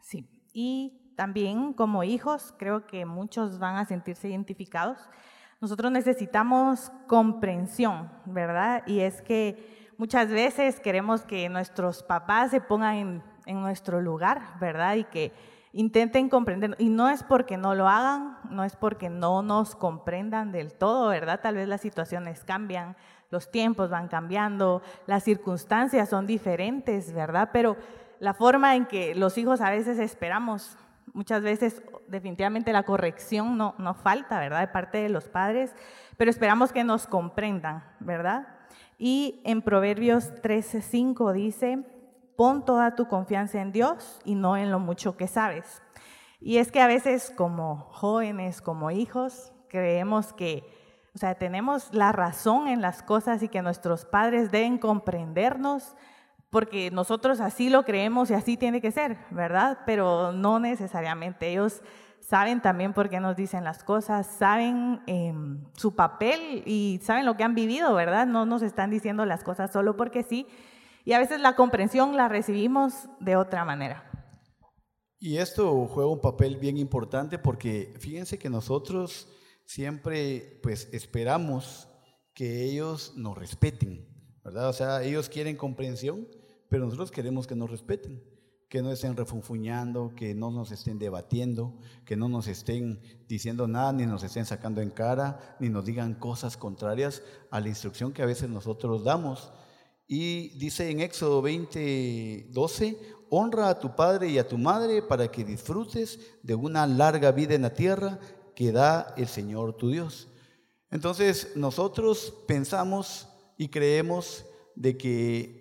Sí, 0.00 0.28
y 0.52 1.12
también 1.16 1.72
como 1.72 2.04
hijos, 2.04 2.54
creo 2.56 2.86
que 2.86 3.04
muchos 3.04 3.58
van 3.58 3.76
a 3.76 3.84
sentirse 3.84 4.28
identificados. 4.28 4.98
Nosotros 5.60 5.92
necesitamos 5.92 6.90
comprensión, 7.06 8.10
¿verdad? 8.24 8.82
Y 8.86 9.00
es 9.00 9.20
que 9.20 9.92
muchas 9.98 10.30
veces 10.30 10.80
queremos 10.80 11.22
que 11.22 11.50
nuestros 11.50 12.02
papás 12.02 12.50
se 12.50 12.62
pongan 12.62 13.22
en, 13.44 13.60
nuestro 13.60 14.00
lugar, 14.00 14.40
¿verdad? 14.58 14.94
Y 14.94 15.04
que 15.04 15.32
intenten 15.72 16.30
comprender. 16.30 16.76
Y 16.78 16.88
no 16.88 17.10
es 17.10 17.22
porque 17.22 17.58
no 17.58 17.74
lo 17.74 17.88
hagan, 17.88 18.38
no 18.48 18.64
es 18.64 18.74
porque 18.76 19.10
no 19.10 19.42
nos 19.42 19.76
comprendan 19.76 20.50
del 20.50 20.72
todo, 20.72 21.08
¿verdad? 21.08 21.40
Tal 21.42 21.56
vez 21.56 21.68
las 21.68 21.82
situaciones 21.82 22.42
cambian, 22.42 22.96
los 23.30 23.50
tiempos 23.50 23.90
van 23.90 24.08
cambiando, 24.08 24.80
las 25.06 25.24
circunstancias 25.24 26.08
son 26.08 26.26
diferentes, 26.26 27.12
¿verdad? 27.12 27.50
Pero 27.52 27.76
la 28.18 28.32
forma 28.32 28.76
en 28.76 28.86
que 28.86 29.14
los 29.14 29.36
hijos 29.36 29.60
a 29.60 29.68
veces 29.68 29.98
esperamos, 29.98 30.78
muchas 31.12 31.42
veces 31.42 31.82
definitivamente 32.08 32.72
la 32.72 32.82
corrección 32.82 33.56
no, 33.56 33.74
no 33.78 33.94
falta, 33.94 34.38
¿verdad? 34.38 34.60
De 34.60 34.68
parte 34.68 34.98
de 34.98 35.08
los 35.08 35.28
padres, 35.28 35.74
pero 36.16 36.30
esperamos 36.30 36.72
que 36.72 36.84
nos 36.84 37.06
comprendan, 37.06 37.84
¿verdad? 38.00 38.48
Y 38.98 39.40
en 39.44 39.62
Proverbios 39.62 40.34
13:5 40.42 41.32
dice, 41.32 41.84
pon 42.36 42.64
toda 42.64 42.94
tu 42.94 43.08
confianza 43.08 43.60
en 43.60 43.72
Dios 43.72 44.20
y 44.24 44.34
no 44.34 44.56
en 44.56 44.70
lo 44.70 44.78
mucho 44.78 45.16
que 45.16 45.26
sabes. 45.26 45.82
Y 46.40 46.56
es 46.56 46.72
que 46.72 46.80
a 46.80 46.86
veces 46.86 47.32
como 47.36 47.88
jóvenes, 47.90 48.62
como 48.62 48.90
hijos, 48.90 49.52
creemos 49.68 50.32
que, 50.32 50.64
o 51.14 51.18
sea, 51.18 51.34
tenemos 51.34 51.92
la 51.92 52.12
razón 52.12 52.68
en 52.68 52.80
las 52.80 53.02
cosas 53.02 53.42
y 53.42 53.48
que 53.48 53.62
nuestros 53.62 54.04
padres 54.04 54.50
deben 54.50 54.78
comprendernos 54.78 55.96
porque 56.50 56.90
nosotros 56.90 57.40
así 57.40 57.70
lo 57.70 57.84
creemos 57.84 58.30
y 58.30 58.34
así 58.34 58.56
tiene 58.56 58.80
que 58.80 58.90
ser, 58.90 59.18
¿verdad? 59.30 59.78
Pero 59.86 60.32
no 60.32 60.58
necesariamente. 60.58 61.48
Ellos 61.48 61.82
saben 62.20 62.60
también 62.60 62.92
por 62.92 63.08
qué 63.08 63.20
nos 63.20 63.36
dicen 63.36 63.64
las 63.64 63.82
cosas, 63.82 64.26
saben 64.26 65.00
em, 65.06 65.64
su 65.76 65.94
papel 65.94 66.62
y 66.66 67.00
saben 67.02 67.24
lo 67.24 67.36
que 67.36 67.44
han 67.44 67.54
vivido, 67.54 67.94
¿verdad? 67.94 68.26
No 68.26 68.46
nos 68.46 68.62
están 68.62 68.90
diciendo 68.90 69.24
las 69.24 69.42
cosas 69.42 69.72
solo 69.72 69.96
porque 69.96 70.22
sí, 70.22 70.46
y 71.04 71.12
a 71.12 71.18
veces 71.18 71.40
la 71.40 71.56
comprensión 71.56 72.16
la 72.16 72.28
recibimos 72.28 73.08
de 73.20 73.36
otra 73.36 73.64
manera. 73.64 74.04
Y 75.18 75.36
esto 75.36 75.86
juega 75.86 76.10
un 76.10 76.20
papel 76.20 76.56
bien 76.56 76.78
importante 76.78 77.38
porque 77.38 77.94
fíjense 77.98 78.38
que 78.38 78.48
nosotros 78.48 79.28
siempre 79.66 80.58
pues 80.62 80.88
esperamos 80.92 81.88
que 82.32 82.64
ellos 82.64 83.12
nos 83.16 83.36
respeten, 83.36 84.06
¿verdad? 84.42 84.68
O 84.68 84.72
sea, 84.72 85.02
ellos 85.02 85.28
quieren 85.28 85.56
comprensión, 85.56 86.26
pero 86.70 86.84
nosotros 86.84 87.10
queremos 87.10 87.46
que 87.46 87.56
nos 87.56 87.70
respeten, 87.70 88.22
que 88.68 88.80
no 88.80 88.92
estén 88.92 89.16
refunfuñando, 89.16 90.14
que 90.14 90.32
no 90.32 90.52
nos 90.52 90.70
estén 90.70 91.00
debatiendo, 91.00 91.76
que 92.06 92.16
no 92.16 92.28
nos 92.28 92.46
estén 92.46 93.00
diciendo 93.28 93.66
nada, 93.66 93.92
ni 93.92 94.06
nos 94.06 94.22
estén 94.22 94.46
sacando 94.46 94.80
en 94.80 94.90
cara, 94.90 95.56
ni 95.58 95.68
nos 95.68 95.84
digan 95.84 96.14
cosas 96.14 96.56
contrarias 96.56 97.22
a 97.50 97.60
la 97.60 97.68
instrucción 97.68 98.12
que 98.12 98.22
a 98.22 98.26
veces 98.26 98.48
nosotros 98.48 99.02
damos. 99.02 99.52
Y 100.06 100.56
dice 100.58 100.88
en 100.88 101.00
Éxodo 101.00 101.42
20, 101.42 102.50
12, 102.52 102.98
honra 103.28 103.68
a 103.68 103.78
tu 103.80 103.96
padre 103.96 104.28
y 104.28 104.38
a 104.38 104.46
tu 104.46 104.56
madre 104.56 105.02
para 105.02 105.28
que 105.28 105.44
disfrutes 105.44 106.20
de 106.44 106.54
una 106.54 106.86
larga 106.86 107.32
vida 107.32 107.54
en 107.56 107.62
la 107.62 107.74
tierra 107.74 108.20
que 108.54 108.70
da 108.70 109.12
el 109.16 109.26
Señor 109.26 109.76
tu 109.76 109.90
Dios. 109.90 110.28
Entonces 110.92 111.52
nosotros 111.56 112.32
pensamos 112.46 113.28
y 113.56 113.68
creemos 113.68 114.46
de 114.76 114.96
que 114.96 115.59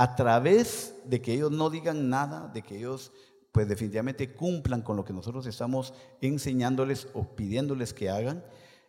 a 0.00 0.16
través 0.16 0.94
de 1.04 1.20
que 1.20 1.34
ellos 1.34 1.50
no 1.50 1.68
digan 1.68 2.08
nada, 2.08 2.48
de 2.48 2.62
que 2.62 2.78
ellos 2.78 3.12
pues 3.52 3.68
definitivamente 3.68 4.32
cumplan 4.32 4.80
con 4.80 4.96
lo 4.96 5.04
que 5.04 5.12
nosotros 5.12 5.44
estamos 5.44 5.92
enseñándoles 6.22 7.08
o 7.12 7.36
pidiéndoles 7.36 7.92
que 7.92 8.08
hagan, 8.08 8.42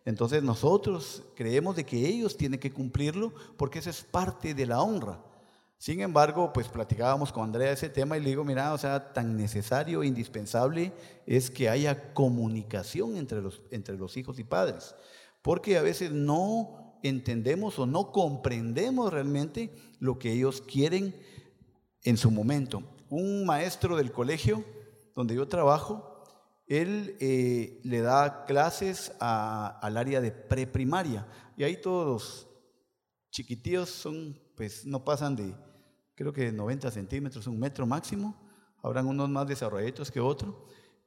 entonces 0.05 0.41
nosotros 0.41 1.23
creemos 1.35 1.75
de 1.75 1.85
que 1.85 2.07
ellos 2.07 2.37
tienen 2.37 2.61
que 2.61 2.71
cumplirlo 2.71 3.33
porque 3.57 3.79
eso 3.79 3.89
es 3.89 4.03
parte 4.03 4.53
de 4.53 4.65
la 4.65 4.81
honra. 4.81 5.21
Sin 5.77 5.99
embargo, 5.99 6.53
pues 6.53 6.69
platicábamos 6.69 7.33
con 7.33 7.43
Andrea 7.43 7.73
ese 7.73 7.89
tema 7.89 8.15
y 8.15 8.21
le 8.21 8.29
digo, 8.29 8.45
mira, 8.45 8.71
o 8.71 8.77
sea, 8.77 9.11
tan 9.11 9.35
necesario 9.35 10.03
e 10.03 10.07
indispensable 10.07 10.93
es 11.25 11.51
que 11.51 11.67
haya 11.67 12.13
comunicación 12.13 13.17
entre 13.17 13.41
los, 13.41 13.61
entre 13.69 13.97
los 13.97 14.15
hijos 14.15 14.39
y 14.39 14.45
padres, 14.45 14.95
porque 15.41 15.77
a 15.77 15.81
veces 15.81 16.13
no 16.13 16.90
entendemos 17.03 17.79
o 17.79 17.85
no 17.85 18.11
comprendemos 18.11 19.11
realmente 19.11 19.73
lo 19.99 20.19
que 20.19 20.31
ellos 20.31 20.61
quieren 20.61 21.15
en 22.03 22.17
su 22.17 22.31
momento. 22.31 22.83
Un 23.09 23.45
maestro 23.45 23.97
del 23.97 24.11
colegio 24.11 24.63
donde 25.15 25.35
yo 25.35 25.47
trabajo, 25.47 26.23
él 26.67 27.17
eh, 27.19 27.81
le 27.83 28.01
da 28.01 28.45
clases 28.45 29.11
al 29.19 29.97
área 29.97 30.21
de 30.21 30.31
preprimaria. 30.31 31.27
Y 31.57 31.63
ahí 31.63 31.81
todos 31.81 32.07
los 32.07 32.47
chiquitillos 33.29 33.89
son, 33.89 34.39
pues 34.55 34.85
no 34.85 35.03
pasan 35.03 35.35
de, 35.35 35.53
creo 36.15 36.31
que 36.31 36.51
90 36.51 36.89
centímetros, 36.91 37.47
un 37.47 37.59
metro 37.59 37.85
máximo, 37.85 38.35
habrán 38.81 39.07
unos 39.07 39.29
más 39.29 39.47
desarrollados 39.47 40.09
que 40.09 40.19
otros, 40.19 40.55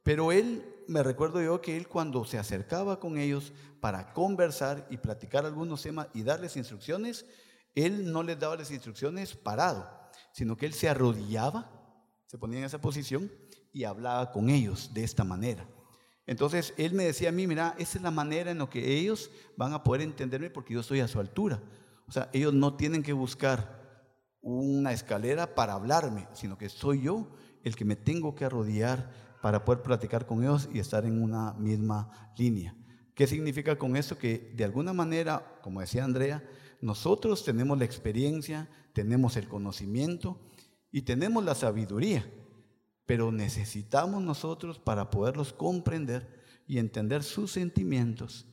pero 0.05 0.31
él, 0.31 0.63
me 0.87 1.01
recuerdo 1.01 1.41
yo 1.41 1.61
que 1.61 1.75
él 1.75 1.87
cuando 1.87 2.25
se 2.25 2.37
acercaba 2.37 2.99
con 2.99 3.17
ellos 3.17 3.51
para 3.79 4.13
conversar 4.13 4.85
y 4.91 4.97
platicar 4.97 5.47
algunos 5.47 5.81
temas 5.81 6.09
y 6.13 6.21
darles 6.21 6.55
instrucciones, 6.57 7.25
él 7.73 8.11
no 8.11 8.21
les 8.21 8.39
daba 8.39 8.55
las 8.55 8.69
instrucciones 8.69 9.35
parado, 9.35 9.89
sino 10.31 10.57
que 10.57 10.67
él 10.67 10.73
se 10.73 10.89
arrodillaba, 10.89 11.71
se 12.27 12.37
ponía 12.37 12.59
en 12.59 12.65
esa 12.65 12.79
posición 12.79 13.31
y 13.73 13.85
hablaba 13.85 14.31
con 14.31 14.51
ellos 14.51 14.93
de 14.93 15.03
esta 15.03 15.23
manera. 15.23 15.67
Entonces 16.27 16.75
él 16.77 16.93
me 16.93 17.05
decía 17.05 17.29
a 17.29 17.31
mí, 17.31 17.47
mira, 17.47 17.73
esa 17.79 17.97
es 17.97 18.03
la 18.03 18.11
manera 18.11 18.51
en 18.51 18.59
la 18.59 18.69
que 18.69 18.99
ellos 18.99 19.31
van 19.57 19.73
a 19.73 19.83
poder 19.83 20.01
entenderme 20.01 20.51
porque 20.51 20.75
yo 20.75 20.81
estoy 20.81 20.99
a 20.99 21.07
su 21.07 21.19
altura. 21.19 21.63
O 22.07 22.11
sea, 22.11 22.29
ellos 22.31 22.53
no 22.53 22.77
tienen 22.77 23.01
que 23.01 23.13
buscar 23.13 24.11
una 24.39 24.91
escalera 24.91 25.55
para 25.55 25.73
hablarme, 25.73 26.27
sino 26.33 26.59
que 26.59 26.69
soy 26.69 27.01
yo 27.01 27.27
el 27.63 27.75
que 27.75 27.85
me 27.85 27.95
tengo 27.95 28.35
que 28.35 28.45
arrodillar 28.45 29.24
para 29.45 29.63
poder 29.63 29.83
platicar 29.83 30.25
con 30.25 30.41
ellos 30.41 30.67
y 30.73 30.79
estar 30.79 31.05
en 31.05 31.21
una 31.21 31.53
misma 31.53 32.33
línea. 32.35 32.75
¿Qué 33.13 33.27
significa 33.27 33.77
con 33.77 33.95
esto? 33.95 34.17
Que 34.17 34.51
de 34.55 34.63
alguna 34.63 34.91
manera, 34.91 35.59
como 35.61 35.81
decía 35.81 36.03
Andrea, 36.03 36.43
nosotros 36.81 37.45
tenemos 37.45 37.77
la 37.77 37.85
experiencia, 37.85 38.67
tenemos 38.91 39.37
el 39.37 39.47
conocimiento 39.47 40.39
y 40.91 41.03
tenemos 41.03 41.45
la 41.45 41.53
sabiduría 41.53 42.25
pero 43.05 43.31
necesitamos 43.31 44.23
nosotros 44.23 44.79
para 44.79 45.11
poderlos 45.11 45.53
comprender 45.53 46.27
y 46.67 46.79
entender 46.79 47.23
sus 47.23 47.51
sentimientos, 47.51 48.47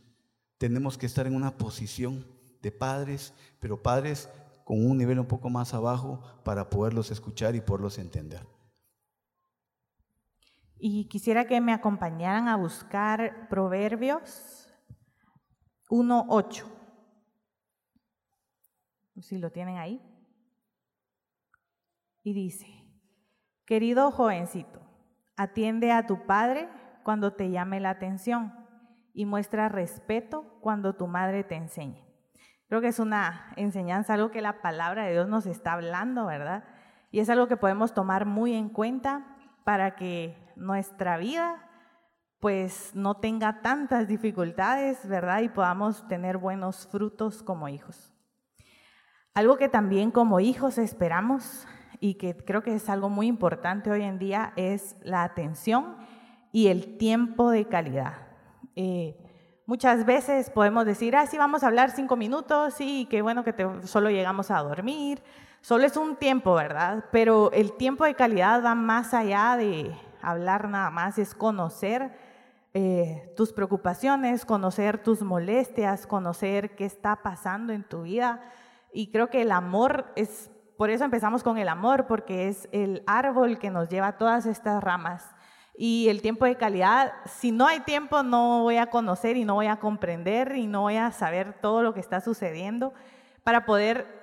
tenemos 0.59 0.99
que 0.99 1.07
estar 1.07 1.27
en 1.27 1.35
una 1.35 1.57
posición 1.57 2.27
de 2.61 2.71
padres, 2.71 3.33
pero 3.61 3.83
padres 3.83 4.29
con 4.65 4.85
un 4.85 4.99
nivel 4.99 5.19
un 5.19 5.27
poco 5.27 5.49
más 5.49 5.73
abajo 5.73 6.21
para 6.45 6.69
poderlos 6.69 7.11
escuchar 7.11 7.57
y 7.57 7.63
poderlos 7.63 7.99
entender. 7.99 8.47
Y 10.85 11.05
quisiera 11.05 11.45
que 11.45 11.61
me 11.61 11.73
acompañaran 11.73 12.49
a 12.49 12.57
buscar 12.57 13.47
Proverbios 13.49 14.69
1.8. 15.89 16.65
Si 19.21 19.39
lo 19.39 19.53
tienen 19.53 19.79
ahí. 19.79 20.03
Y 22.25 22.33
dice, 22.33 22.67
Querido 23.65 24.11
jovencito, 24.11 24.81
atiende 25.37 25.93
a 25.93 26.09
tu 26.09 26.27
padre 26.27 26.69
cuando 27.05 27.33
te 27.33 27.53
llame 27.53 27.79
la 27.79 27.91
atención 27.91 28.53
y 29.15 29.25
muestra 29.25 29.69
respeto 29.69 30.59
cuando 30.61 30.97
tu 30.97 31.07
madre 31.07 31.45
te 31.45 31.55
enseñe. 31.55 32.05
Creo 32.67 32.81
que 32.81 32.89
es 32.89 32.99
una 32.99 33.53
enseñanza, 33.55 34.15
algo 34.15 34.33
que 34.33 34.43
la 34.43 34.61
palabra 34.63 35.05
de 35.05 35.13
Dios 35.13 35.29
nos 35.29 35.47
está 35.47 35.75
hablando, 35.75 36.27
¿verdad? 36.27 36.65
Y 37.13 37.21
es 37.21 37.31
algo 37.31 37.47
que 37.47 37.57
podemos 37.57 37.95
tomar 37.95 38.27
muy 38.27 38.55
en 38.55 38.69
cuenta 38.69 39.37
para 39.63 39.95
que 39.95 40.42
nuestra 40.63 41.17
vida 41.19 41.69
pues 42.43 42.91
no 42.95 43.19
tenga 43.19 43.63
tantas 43.63 44.09
dificultades, 44.09 45.07
¿verdad? 45.07 45.43
Y 45.43 45.49
podamos 45.49 46.09
tener 46.09 46.39
buenos 46.39 46.89
frutos 46.89 47.41
como 47.41 47.69
hijos. 47.69 48.13
Algo 49.33 49.57
que 49.57 49.69
también 49.69 50.11
como 50.11 50.41
hijos 50.41 50.77
esperamos 50.77 51.69
y 52.01 52.15
que 52.15 52.37
creo 52.37 52.65
que 52.65 52.75
es 52.75 52.89
algo 52.89 53.09
muy 53.09 53.29
importante 53.29 53.93
hoy 53.93 54.03
en 54.03 54.19
día 54.19 54.53
es 54.57 54.97
la 55.03 55.23
atención 55.23 55.97
y 56.51 56.67
el 56.67 56.99
tiempo 56.99 57.51
de 57.51 57.67
calidad. 57.67 58.15
Eh, 58.75 59.17
muchas 59.65 60.05
veces 60.05 60.51
podemos 60.51 60.85
decir, 60.85 61.15
ah, 61.15 61.27
sí, 61.27 61.39
vamos 61.39 61.63
a 61.63 61.69
hablar 61.69 61.93
cinco 61.93 62.17
minutos, 62.17 62.75
sí, 62.75 63.07
qué 63.09 63.23
bueno 63.23 63.45
que 63.45 63.55
solo 63.85 64.11
llegamos 64.11 64.51
a 64.51 64.59
dormir, 64.59 65.23
solo 65.61 65.85
es 65.87 65.97
un 65.97 66.17
tiempo, 66.17 66.55
¿verdad? 66.55 67.05
Pero 67.13 67.53
el 67.53 67.77
tiempo 67.77 68.05
de 68.05 68.17
calidad 68.17 68.65
va 68.65 68.75
más 68.75 69.15
allá 69.15 69.57
de 69.57 69.95
hablar 70.23 70.69
nada 70.69 70.91
más, 70.91 71.19
es 71.19 71.35
conocer 71.35 72.13
eh, 72.75 73.33
tus 73.37 73.53
preocupaciones, 73.53 74.47
conocer 74.47 75.03
tus 75.03 75.21
molestias, 75.21 76.07
conocer 76.07 76.75
qué 76.75 76.87
está 76.87 77.17
pasando 77.17 77.73
en 77.73 77.85
tu 77.85 78.03
vida. 78.03 78.41
Y 78.93 79.11
creo 79.11 79.29
que 79.29 79.43
el 79.43 79.53
amor 79.53 80.07
es, 80.17 80.51
por 80.79 80.89
eso 80.89 81.05
empezamos 81.05 81.43
con 81.43 81.59
el 81.59 81.69
amor, 81.69 82.07
porque 82.07 82.49
es 82.49 82.69
el 82.73 83.03
árbol 83.07 83.59
que 83.59 83.71
nos 83.71 83.89
lleva 83.89 84.17
todas 84.17 84.47
estas 84.47 84.83
ramas. 84.83 85.29
Y 85.75 86.09
el 86.09 86.23
tiempo 86.23 86.45
de 86.45 86.57
calidad, 86.57 87.13
si 87.27 87.51
no 87.51 87.67
hay 87.67 87.81
tiempo, 87.81 88.23
no 88.23 88.63
voy 88.63 88.77
a 88.77 88.91
conocer 88.91 89.37
y 89.37 89.45
no 89.45 89.55
voy 89.55 89.67
a 89.67 89.81
comprender 89.81 90.57
y 90.57 90.67
no 90.67 90.83
voy 90.83 90.97
a 90.97 91.11
saber 91.11 91.55
todo 91.61 91.83
lo 91.83 91.93
que 91.93 92.01
está 92.01 92.21
sucediendo 92.21 92.93
para 93.43 93.65
poder 93.65 94.22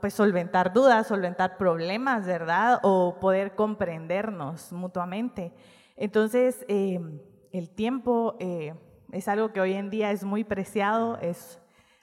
pues, 0.00 0.14
solventar 0.14 0.72
dudas, 0.72 1.06
solventar 1.06 1.56
problemas, 1.56 2.26
¿verdad? 2.26 2.80
O 2.82 3.18
poder 3.20 3.54
comprendernos 3.54 4.72
mutuamente. 4.72 5.52
Entonces, 5.96 6.64
eh, 6.68 7.00
el 7.52 7.70
tiempo 7.70 8.36
eh, 8.40 8.74
es 9.12 9.28
algo 9.28 9.52
que 9.52 9.60
hoy 9.60 9.74
en 9.74 9.90
día 9.90 10.10
es 10.10 10.24
muy 10.24 10.44
preciado, 10.44 11.18
es 11.18 11.58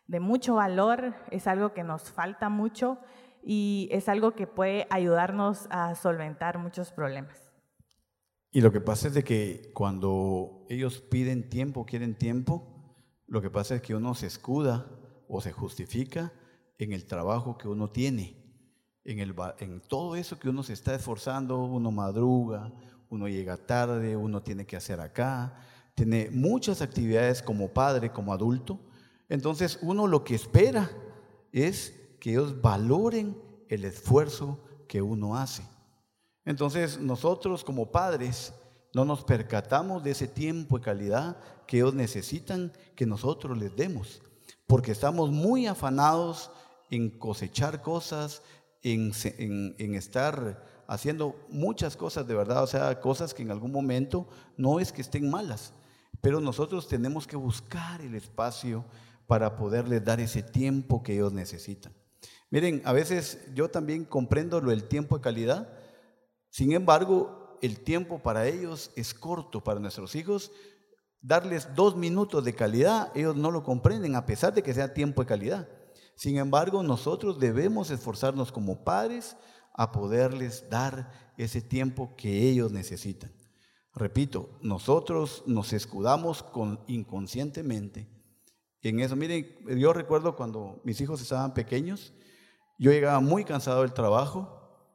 de 0.07 0.19
mucho 0.19 0.55
valor, 0.55 1.15
es 1.31 1.47
algo 1.47 1.73
que 1.73 1.83
nos 1.83 2.11
falta 2.11 2.49
mucho 2.49 2.99
y 3.43 3.89
es 3.91 4.09
algo 4.09 4.31
que 4.31 4.47
puede 4.47 4.87
ayudarnos 4.89 5.67
a 5.69 5.95
solventar 5.95 6.57
muchos 6.57 6.91
problemas. 6.91 7.51
Y 8.51 8.61
lo 8.61 8.71
que 8.71 8.81
pasa 8.81 9.07
es 9.07 9.13
de 9.13 9.23
que 9.23 9.71
cuando 9.73 10.65
ellos 10.69 11.01
piden 11.01 11.49
tiempo, 11.49 11.85
quieren 11.85 12.15
tiempo, 12.15 12.95
lo 13.27 13.41
que 13.41 13.51
pasa 13.51 13.75
es 13.75 13.81
que 13.81 13.93
uno 13.93 14.15
se 14.15 14.25
escuda 14.25 14.87
o 15.27 15.41
se 15.41 15.51
justifica 15.51 16.33
en 16.79 16.93
el 16.93 17.05
trabajo 17.05 17.57
que 17.57 17.67
uno 17.67 17.91
tiene, 17.91 18.35
en, 19.03 19.19
el, 19.19 19.35
en 19.59 19.81
todo 19.81 20.15
eso 20.15 20.39
que 20.39 20.49
uno 20.49 20.63
se 20.63 20.73
está 20.73 20.95
esforzando, 20.95 21.59
uno 21.59 21.91
madruga, 21.91 22.71
uno 23.09 23.27
llega 23.27 23.57
tarde, 23.57 24.15
uno 24.15 24.41
tiene 24.41 24.65
que 24.65 24.77
hacer 24.77 25.01
acá, 25.01 25.53
tiene 25.93 26.29
muchas 26.31 26.81
actividades 26.81 27.41
como 27.41 27.73
padre, 27.73 28.11
como 28.11 28.31
adulto. 28.31 28.79
Entonces 29.27 29.77
uno 29.81 30.07
lo 30.07 30.23
que 30.23 30.35
espera 30.35 30.89
es 31.51 31.93
que 32.19 32.31
ellos 32.31 32.61
valoren 32.61 33.37
el 33.67 33.83
esfuerzo 33.83 34.63
que 34.87 35.01
uno 35.01 35.35
hace. 35.35 35.63
Entonces 36.45 36.99
nosotros 36.99 37.63
como 37.65 37.91
padres 37.91 38.53
no 38.93 39.03
nos 39.03 39.23
percatamos 39.25 40.01
de 40.03 40.11
ese 40.11 40.27
tiempo 40.27 40.77
y 40.77 40.81
calidad 40.81 41.37
que 41.67 41.77
ellos 41.77 41.93
necesitan 41.93 42.71
que 42.95 43.05
nosotros 43.05 43.57
les 43.57 43.75
demos, 43.75 44.21
porque 44.65 44.91
estamos 44.91 45.29
muy 45.29 45.67
afanados 45.67 46.51
en 46.89 47.09
cosechar 47.09 47.81
cosas, 47.81 48.41
en, 48.81 49.11
estar 49.95 50.65
haciendo 50.87 51.35
muchas 51.49 51.95
cosas 51.95 52.27
de 52.27 52.35
verdad, 52.35 52.63
o 52.63 52.67
sea, 52.67 52.99
cosas 52.99 53.33
que 53.33 53.43
en 53.43 53.51
algún 53.51 53.71
momento 53.71 54.27
no 54.57 54.79
es 54.79 54.91
que 54.91 55.01
estén 55.01 55.29
malas, 55.29 55.73
pero 56.21 56.39
nosotros 56.39 56.87
tenemos 56.87 57.27
que 57.27 57.35
buscar 57.35 58.01
el 58.01 58.15
espacio 58.15 58.85
para 59.27 59.55
poderles 59.55 60.03
dar 60.03 60.19
ese 60.19 60.41
tiempo 60.41 61.03
que 61.03 61.13
ellos 61.13 61.33
necesitan. 61.33 61.93
Miren, 62.49 62.81
a 62.85 62.93
veces 62.93 63.39
yo 63.53 63.69
también 63.69 64.05
comprendo 64.05 64.59
lo 64.59 64.71
del 64.71 64.85
tiempo 64.85 65.17
de 65.17 65.21
calidad, 65.21 65.69
sin 66.49 66.71
embargo, 66.71 67.57
el 67.61 67.79
tiempo 67.79 68.19
para 68.19 68.47
ellos 68.47 68.91
es 68.95 69.13
corto, 69.13 69.63
para 69.63 69.79
nuestros 69.79 70.15
hijos. 70.15 70.51
Darles 71.21 71.75
dos 71.75 71.95
minutos 71.95 72.43
de 72.43 72.55
calidad, 72.55 73.11
ellos 73.13 73.35
no 73.35 73.51
lo 73.51 73.63
comprenden, 73.63 74.15
a 74.15 74.25
pesar 74.25 74.53
de 74.53 74.63
que 74.63 74.73
sea 74.73 74.93
tiempo 74.93 75.21
de 75.21 75.27
calidad. 75.27 75.69
Sin 76.19 76.37
embargo, 76.37 76.83
nosotros 76.83 77.39
debemos 77.39 77.91
esforzarnos 77.91 78.51
como 78.51 78.83
padres 78.83 79.37
a 79.73 79.93
poderles 79.93 80.69
dar 80.69 81.31
ese 81.37 81.61
tiempo 81.61 82.13
que 82.17 82.49
ellos 82.49 82.73
necesitan. 82.73 83.31
Repito, 83.93 84.59
nosotros 84.61 85.43
nos 85.45 85.71
escudamos 85.71 86.43
con, 86.43 86.81
inconscientemente 86.87 88.09
en 88.81 88.99
eso. 88.99 89.15
Miren, 89.15 89.47
yo 89.79 89.93
recuerdo 89.93 90.35
cuando 90.35 90.81
mis 90.83 90.99
hijos 90.99 91.21
estaban 91.21 91.53
pequeños, 91.53 92.11
yo 92.77 92.91
llegaba 92.91 93.21
muy 93.21 93.45
cansado 93.45 93.83
del 93.83 93.93
trabajo, 93.93 94.91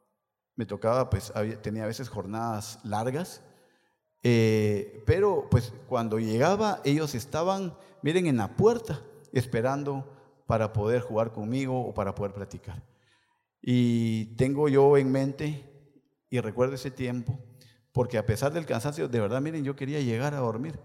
me 0.57 0.67
tocaba, 0.67 1.09
pues 1.09 1.33
tenía 1.63 1.85
a 1.85 1.87
veces 1.87 2.11
jornadas 2.11 2.81
largas, 2.85 3.41
eh, 4.23 5.03
pero 5.07 5.49
pues 5.51 5.73
cuando 5.89 6.19
llegaba 6.19 6.83
ellos 6.85 7.15
estaban, 7.15 7.75
miren, 8.03 8.27
en 8.27 8.37
la 8.37 8.57
puerta 8.57 9.01
esperando 9.33 10.14
para 10.47 10.73
poder 10.73 11.01
jugar 11.01 11.33
conmigo 11.33 11.81
o 11.81 11.95
para 11.95 12.15
poder 12.15 12.33
platicar. 12.33 12.83
Y 13.61 14.37
tengo 14.37 14.69
yo 14.69 14.97
en 14.97 15.11
mente, 15.11 15.65
y 16.29 16.41
recuerdo 16.41 16.75
ese 16.75 16.91
tiempo, 16.91 17.39
porque 17.93 18.19
a 18.19 18.27
pesar 18.27 18.53
del 18.53 18.67
cansancio, 18.67 19.09
de 19.09 19.21
verdad, 19.21 19.41
miren, 19.41 19.65
yo 19.65 19.77
quería 19.77 20.01
llegar 20.01 20.35
a 20.35 20.39
dormir. 20.39 20.79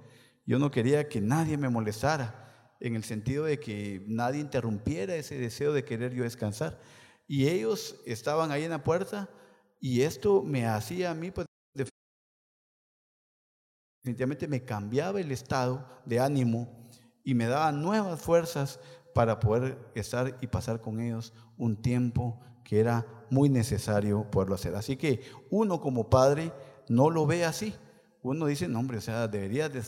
Yo 0.45 0.59
no 0.59 0.71
quería 0.71 1.09
que 1.09 1.21
nadie 1.21 1.57
me 1.57 1.69
molestara, 1.69 2.49
en 2.79 2.95
el 2.95 3.03
sentido 3.03 3.45
de 3.45 3.59
que 3.59 4.03
nadie 4.07 4.39
interrumpiera 4.39 5.15
ese 5.15 5.37
deseo 5.37 5.73
de 5.73 5.83
querer 5.83 6.13
yo 6.13 6.23
descansar. 6.23 6.79
Y 7.27 7.47
ellos 7.47 7.99
estaban 8.05 8.51
ahí 8.51 8.63
en 8.63 8.71
la 8.71 8.83
puerta 8.83 9.29
y 9.79 10.01
esto 10.01 10.41
me 10.43 10.65
hacía 10.65 11.11
a 11.11 11.13
mí, 11.13 11.31
pues, 11.31 11.45
definitivamente 14.01 14.47
me 14.47 14.63
cambiaba 14.63 15.19
el 15.19 15.31
estado 15.31 16.01
de 16.05 16.19
ánimo 16.19 16.89
y 17.23 17.33
me 17.33 17.45
daba 17.45 17.71
nuevas 17.71 18.21
fuerzas 18.21 18.79
para 19.19 19.37
poder 19.37 19.77
estar 19.95 20.37
y 20.39 20.47
pasar 20.47 20.79
con 20.79 21.01
ellos 21.01 21.33
un 21.57 21.75
tiempo 21.75 22.39
que 22.63 22.79
era 22.79 23.05
muy 23.29 23.49
necesario 23.49 24.31
poderlo 24.31 24.55
hacer. 24.55 24.75
Así 24.75 24.95
que 24.95 25.21
uno 25.49 25.81
como 25.81 26.09
padre 26.09 26.53
no 26.87 27.09
lo 27.09 27.27
ve 27.27 27.43
así. 27.43 27.75
Uno 28.21 28.45
dice, 28.45 28.69
no 28.69 28.79
hombre, 28.79 28.99
o 28.99 29.01
sea, 29.01 29.27
deberías 29.27 29.73
de, 29.73 29.83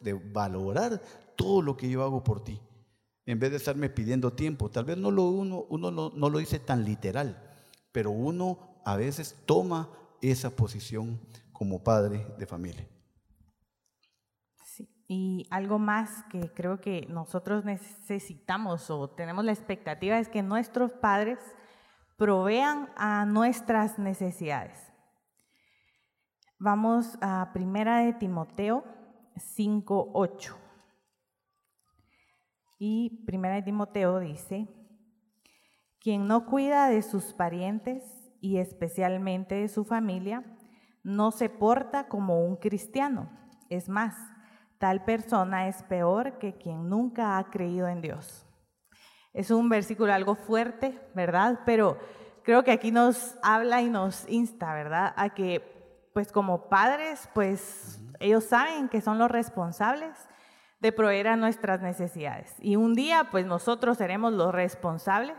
de 0.00 0.14
valorar 0.14 1.02
todo 1.36 1.60
lo 1.60 1.76
que 1.76 1.90
yo 1.90 2.02
hago 2.02 2.24
por 2.24 2.42
ti, 2.42 2.58
en 3.26 3.38
vez 3.38 3.50
de 3.50 3.58
estarme 3.58 3.90
pidiendo 3.90 4.32
tiempo. 4.32 4.70
Tal 4.70 4.86
vez 4.86 4.96
no 4.96 5.10
lo, 5.10 5.24
uno, 5.24 5.66
uno 5.68 5.90
no, 5.90 6.12
no 6.16 6.30
lo 6.30 6.38
dice 6.38 6.60
tan 6.60 6.82
literal, 6.82 7.54
pero 7.92 8.10
uno 8.10 8.80
a 8.86 8.96
veces 8.96 9.36
toma 9.44 9.90
esa 10.22 10.48
posición 10.48 11.20
como 11.52 11.84
padre 11.84 12.26
de 12.38 12.46
familia. 12.46 12.88
Y 15.06 15.46
algo 15.50 15.78
más 15.78 16.24
que 16.30 16.52
creo 16.52 16.80
que 16.80 17.06
nosotros 17.10 17.64
necesitamos 17.64 18.90
o 18.90 19.10
tenemos 19.10 19.44
la 19.44 19.52
expectativa 19.52 20.18
es 20.18 20.28
que 20.28 20.42
nuestros 20.42 20.92
padres 20.92 21.38
provean 22.16 22.88
a 22.96 23.26
nuestras 23.26 23.98
necesidades. 23.98 24.92
Vamos 26.58 27.18
a 27.20 27.50
Primera 27.52 27.98
de 27.98 28.14
Timoteo 28.14 28.84
5:8. 29.36 30.56
Y 32.78 33.24
Primera 33.26 33.56
de 33.56 33.62
Timoteo 33.62 34.20
dice, 34.20 34.68
quien 36.00 36.26
no 36.26 36.46
cuida 36.46 36.88
de 36.88 37.02
sus 37.02 37.32
parientes 37.32 38.04
y 38.40 38.58
especialmente 38.58 39.54
de 39.54 39.68
su 39.68 39.84
familia, 39.84 40.44
no 41.02 41.30
se 41.30 41.48
porta 41.48 42.08
como 42.08 42.44
un 42.44 42.56
cristiano. 42.56 43.30
Es 43.68 43.88
más, 43.88 44.14
tal 44.78 45.04
persona 45.04 45.68
es 45.68 45.82
peor 45.84 46.38
que 46.38 46.54
quien 46.54 46.88
nunca 46.88 47.38
ha 47.38 47.50
creído 47.50 47.88
en 47.88 48.00
Dios. 48.00 48.46
Es 49.32 49.50
un 49.50 49.68
versículo 49.68 50.12
algo 50.12 50.36
fuerte, 50.36 51.00
¿verdad? 51.14 51.60
Pero 51.66 51.98
creo 52.44 52.62
que 52.62 52.72
aquí 52.72 52.92
nos 52.92 53.36
habla 53.42 53.82
y 53.82 53.90
nos 53.90 54.28
insta, 54.28 54.72
¿verdad? 54.74 55.12
A 55.16 55.30
que, 55.30 56.08
pues 56.12 56.30
como 56.30 56.68
padres, 56.68 57.28
pues 57.34 58.00
ellos 58.20 58.44
saben 58.44 58.88
que 58.88 59.00
son 59.00 59.18
los 59.18 59.30
responsables 59.30 60.28
de 60.80 60.92
proveer 60.92 61.28
a 61.28 61.36
nuestras 61.36 61.80
necesidades. 61.80 62.54
Y 62.60 62.76
un 62.76 62.94
día, 62.94 63.28
pues 63.30 63.46
nosotros 63.46 63.98
seremos 63.98 64.32
los 64.32 64.54
responsables 64.54 65.38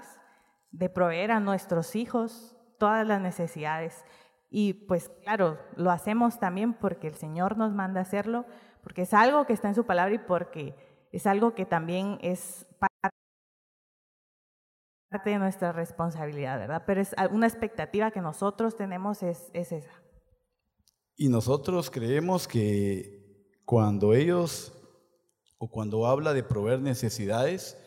de 0.71 0.89
proveer 0.89 1.31
a 1.31 1.39
nuestros 1.39 1.95
hijos 1.95 2.57
todas 2.77 3.07
las 3.07 3.21
necesidades. 3.21 4.03
Y 4.49 4.73
pues 4.73 5.09
claro, 5.23 5.59
lo 5.75 5.91
hacemos 5.91 6.39
también 6.39 6.73
porque 6.73 7.07
el 7.07 7.15
Señor 7.15 7.57
nos 7.57 7.73
manda 7.73 8.01
hacerlo, 8.01 8.45
porque 8.85 9.01
es 9.01 9.15
algo 9.15 9.47
que 9.47 9.53
está 9.53 9.67
en 9.67 9.73
su 9.73 9.83
palabra 9.83 10.13
y 10.13 10.19
porque 10.19 10.75
es 11.11 11.25
algo 11.25 11.55
que 11.55 11.65
también 11.65 12.19
es 12.21 12.67
parte 15.09 15.31
de 15.31 15.39
nuestra 15.39 15.71
responsabilidad, 15.71 16.59
¿verdad? 16.59 16.83
Pero 16.85 17.01
es 17.01 17.15
una 17.31 17.47
expectativa 17.47 18.11
que 18.11 18.21
nosotros 18.21 18.75
tenemos 18.75 19.23
es, 19.23 19.49
es 19.53 19.71
esa. 19.71 19.89
Y 21.15 21.29
nosotros 21.29 21.89
creemos 21.89 22.47
que 22.47 23.57
cuando 23.65 24.13
ellos, 24.13 24.71
o 25.57 25.67
cuando 25.71 26.05
habla 26.05 26.33
de 26.33 26.43
proveer 26.43 26.79
necesidades, 26.79 27.79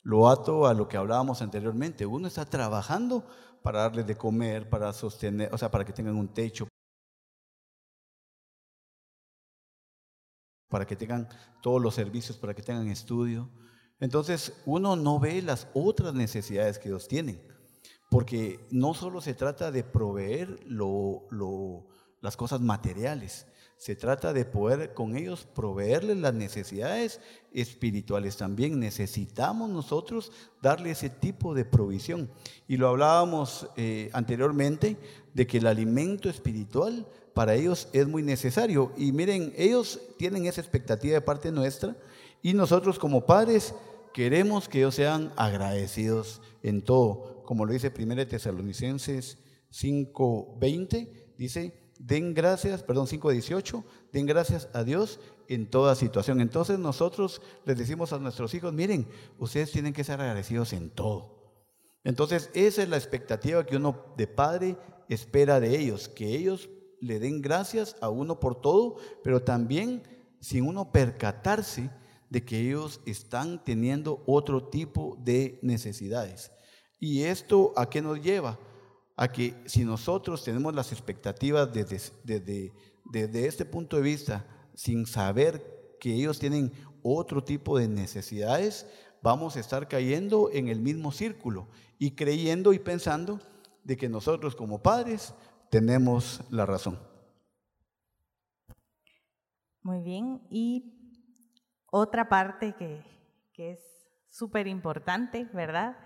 lo 0.00 0.30
ato 0.30 0.66
a 0.66 0.72
lo 0.72 0.88
que 0.88 0.96
hablábamos 0.96 1.42
anteriormente. 1.42 2.06
Uno 2.06 2.26
está 2.26 2.46
trabajando 2.46 3.26
para 3.62 3.80
darles 3.80 4.06
de 4.06 4.16
comer, 4.16 4.70
para 4.70 4.94
sostener, 4.94 5.52
o 5.52 5.58
sea, 5.58 5.70
para 5.70 5.84
que 5.84 5.92
tengan 5.92 6.16
un 6.16 6.32
techo, 6.32 6.67
para 10.68 10.86
que 10.86 10.96
tengan 10.96 11.28
todos 11.62 11.80
los 11.80 11.94
servicios, 11.94 12.36
para 12.36 12.54
que 12.54 12.62
tengan 12.62 12.88
estudio. 12.88 13.50
Entonces, 14.00 14.52
uno 14.64 14.96
no 14.96 15.18
ve 15.18 15.42
las 15.42 15.68
otras 15.74 16.14
necesidades 16.14 16.78
que 16.78 16.88
ellos 16.88 17.08
tienen, 17.08 17.40
porque 18.10 18.66
no 18.70 18.94
solo 18.94 19.20
se 19.20 19.34
trata 19.34 19.70
de 19.70 19.82
proveer 19.82 20.60
lo, 20.64 21.26
lo, 21.30 21.88
las 22.20 22.36
cosas 22.36 22.60
materiales. 22.60 23.46
Se 23.76 23.94
trata 23.94 24.32
de 24.32 24.44
poder 24.44 24.92
con 24.92 25.16
ellos 25.16 25.46
proveerles 25.54 26.16
las 26.16 26.34
necesidades 26.34 27.20
espirituales 27.52 28.36
también. 28.36 28.80
Necesitamos 28.80 29.70
nosotros 29.70 30.32
darle 30.60 30.90
ese 30.90 31.10
tipo 31.10 31.54
de 31.54 31.64
provisión. 31.64 32.28
Y 32.66 32.76
lo 32.76 32.88
hablábamos 32.88 33.68
eh, 33.76 34.10
anteriormente 34.14 34.96
de 35.32 35.46
que 35.46 35.58
el 35.58 35.68
alimento 35.68 36.28
espiritual 36.28 37.06
para 37.38 37.54
ellos 37.54 37.86
es 37.92 38.08
muy 38.08 38.24
necesario. 38.24 38.90
Y 38.96 39.12
miren, 39.12 39.52
ellos 39.56 40.00
tienen 40.18 40.46
esa 40.46 40.60
expectativa 40.60 41.14
de 41.14 41.20
parte 41.20 41.52
nuestra 41.52 41.96
y 42.42 42.52
nosotros 42.52 42.98
como 42.98 43.26
padres 43.26 43.76
queremos 44.12 44.68
que 44.68 44.78
ellos 44.78 44.96
sean 44.96 45.32
agradecidos 45.36 46.42
en 46.64 46.82
todo. 46.82 47.44
Como 47.44 47.64
lo 47.64 47.72
dice 47.72 47.92
1 47.96 48.26
Tesalonicenses 48.26 49.38
5:20, 49.70 51.36
dice, 51.38 51.92
den 52.00 52.34
gracias, 52.34 52.82
perdón, 52.82 53.06
5.18, 53.06 53.84
den 54.10 54.26
gracias 54.26 54.68
a 54.72 54.82
Dios 54.82 55.20
en 55.46 55.70
toda 55.70 55.94
situación. 55.94 56.40
Entonces 56.40 56.80
nosotros 56.80 57.40
les 57.64 57.78
decimos 57.78 58.12
a 58.12 58.18
nuestros 58.18 58.52
hijos, 58.54 58.72
miren, 58.72 59.06
ustedes 59.38 59.70
tienen 59.70 59.92
que 59.92 60.02
ser 60.02 60.20
agradecidos 60.20 60.72
en 60.72 60.90
todo. 60.90 61.54
Entonces 62.02 62.50
esa 62.52 62.82
es 62.82 62.88
la 62.88 62.96
expectativa 62.96 63.64
que 63.64 63.76
uno 63.76 64.12
de 64.16 64.26
padre 64.26 64.76
espera 65.08 65.60
de 65.60 65.78
ellos, 65.78 66.08
que 66.08 66.34
ellos 66.34 66.68
le 67.00 67.18
den 67.18 67.42
gracias 67.42 67.96
a 68.00 68.08
uno 68.08 68.40
por 68.40 68.60
todo, 68.60 68.96
pero 69.22 69.42
también 69.42 70.02
sin 70.40 70.66
uno 70.66 70.92
percatarse 70.92 71.90
de 72.30 72.44
que 72.44 72.60
ellos 72.60 73.00
están 73.06 73.64
teniendo 73.64 74.22
otro 74.26 74.68
tipo 74.68 75.16
de 75.20 75.58
necesidades. 75.62 76.50
¿Y 77.00 77.22
esto 77.22 77.72
a 77.76 77.88
qué 77.88 78.02
nos 78.02 78.20
lleva? 78.20 78.58
a 79.18 79.32
que 79.32 79.52
si 79.66 79.84
nosotros 79.84 80.44
tenemos 80.44 80.72
las 80.72 80.92
expectativas 80.92 81.72
desde, 81.72 82.72
desde, 83.04 83.46
este 83.46 83.64
punto 83.64 83.96
de 83.96 84.02
vista, 84.02 84.46
sin 84.74 85.06
saber 85.06 85.96
que 85.98 86.14
ellos 86.14 86.38
tienen 86.38 86.72
otro 87.02 87.42
tipo 87.42 87.76
de 87.76 87.88
necesidades, 87.88 88.86
vamos 89.20 89.56
a 89.56 89.60
estar 89.60 89.88
cayendo 89.88 90.50
en 90.52 90.68
el 90.68 90.78
mismo 90.80 91.10
círculo 91.10 91.66
y 91.98 92.12
creyendo 92.12 92.72
y 92.72 92.78
pensando 92.78 93.40
de 93.82 93.96
que 93.96 94.08
nosotros 94.08 94.54
como 94.54 94.82
padres 94.82 95.34
tenemos 95.70 96.42
la 96.50 96.66
razón. 96.66 96.98
Muy 99.82 100.02
bien, 100.02 100.42
y 100.50 100.94
otra 101.90 102.28
parte 102.28 102.74
que, 102.74 103.02
que 103.52 103.72
es 103.72 103.80
súper 104.30 104.66
importante, 104.66 105.48
¿verdad? 105.52 105.96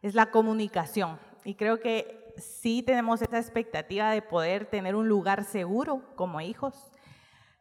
Es 0.00 0.14
la 0.14 0.30
comunicación. 0.30 1.18
Y 1.44 1.54
creo 1.54 1.80
que 1.80 2.34
sí 2.36 2.82
tenemos 2.82 3.22
esa 3.22 3.38
expectativa 3.38 4.10
de 4.10 4.22
poder 4.22 4.66
tener 4.66 4.94
un 4.94 5.08
lugar 5.08 5.44
seguro 5.44 6.02
como 6.16 6.40
hijos. 6.40 6.92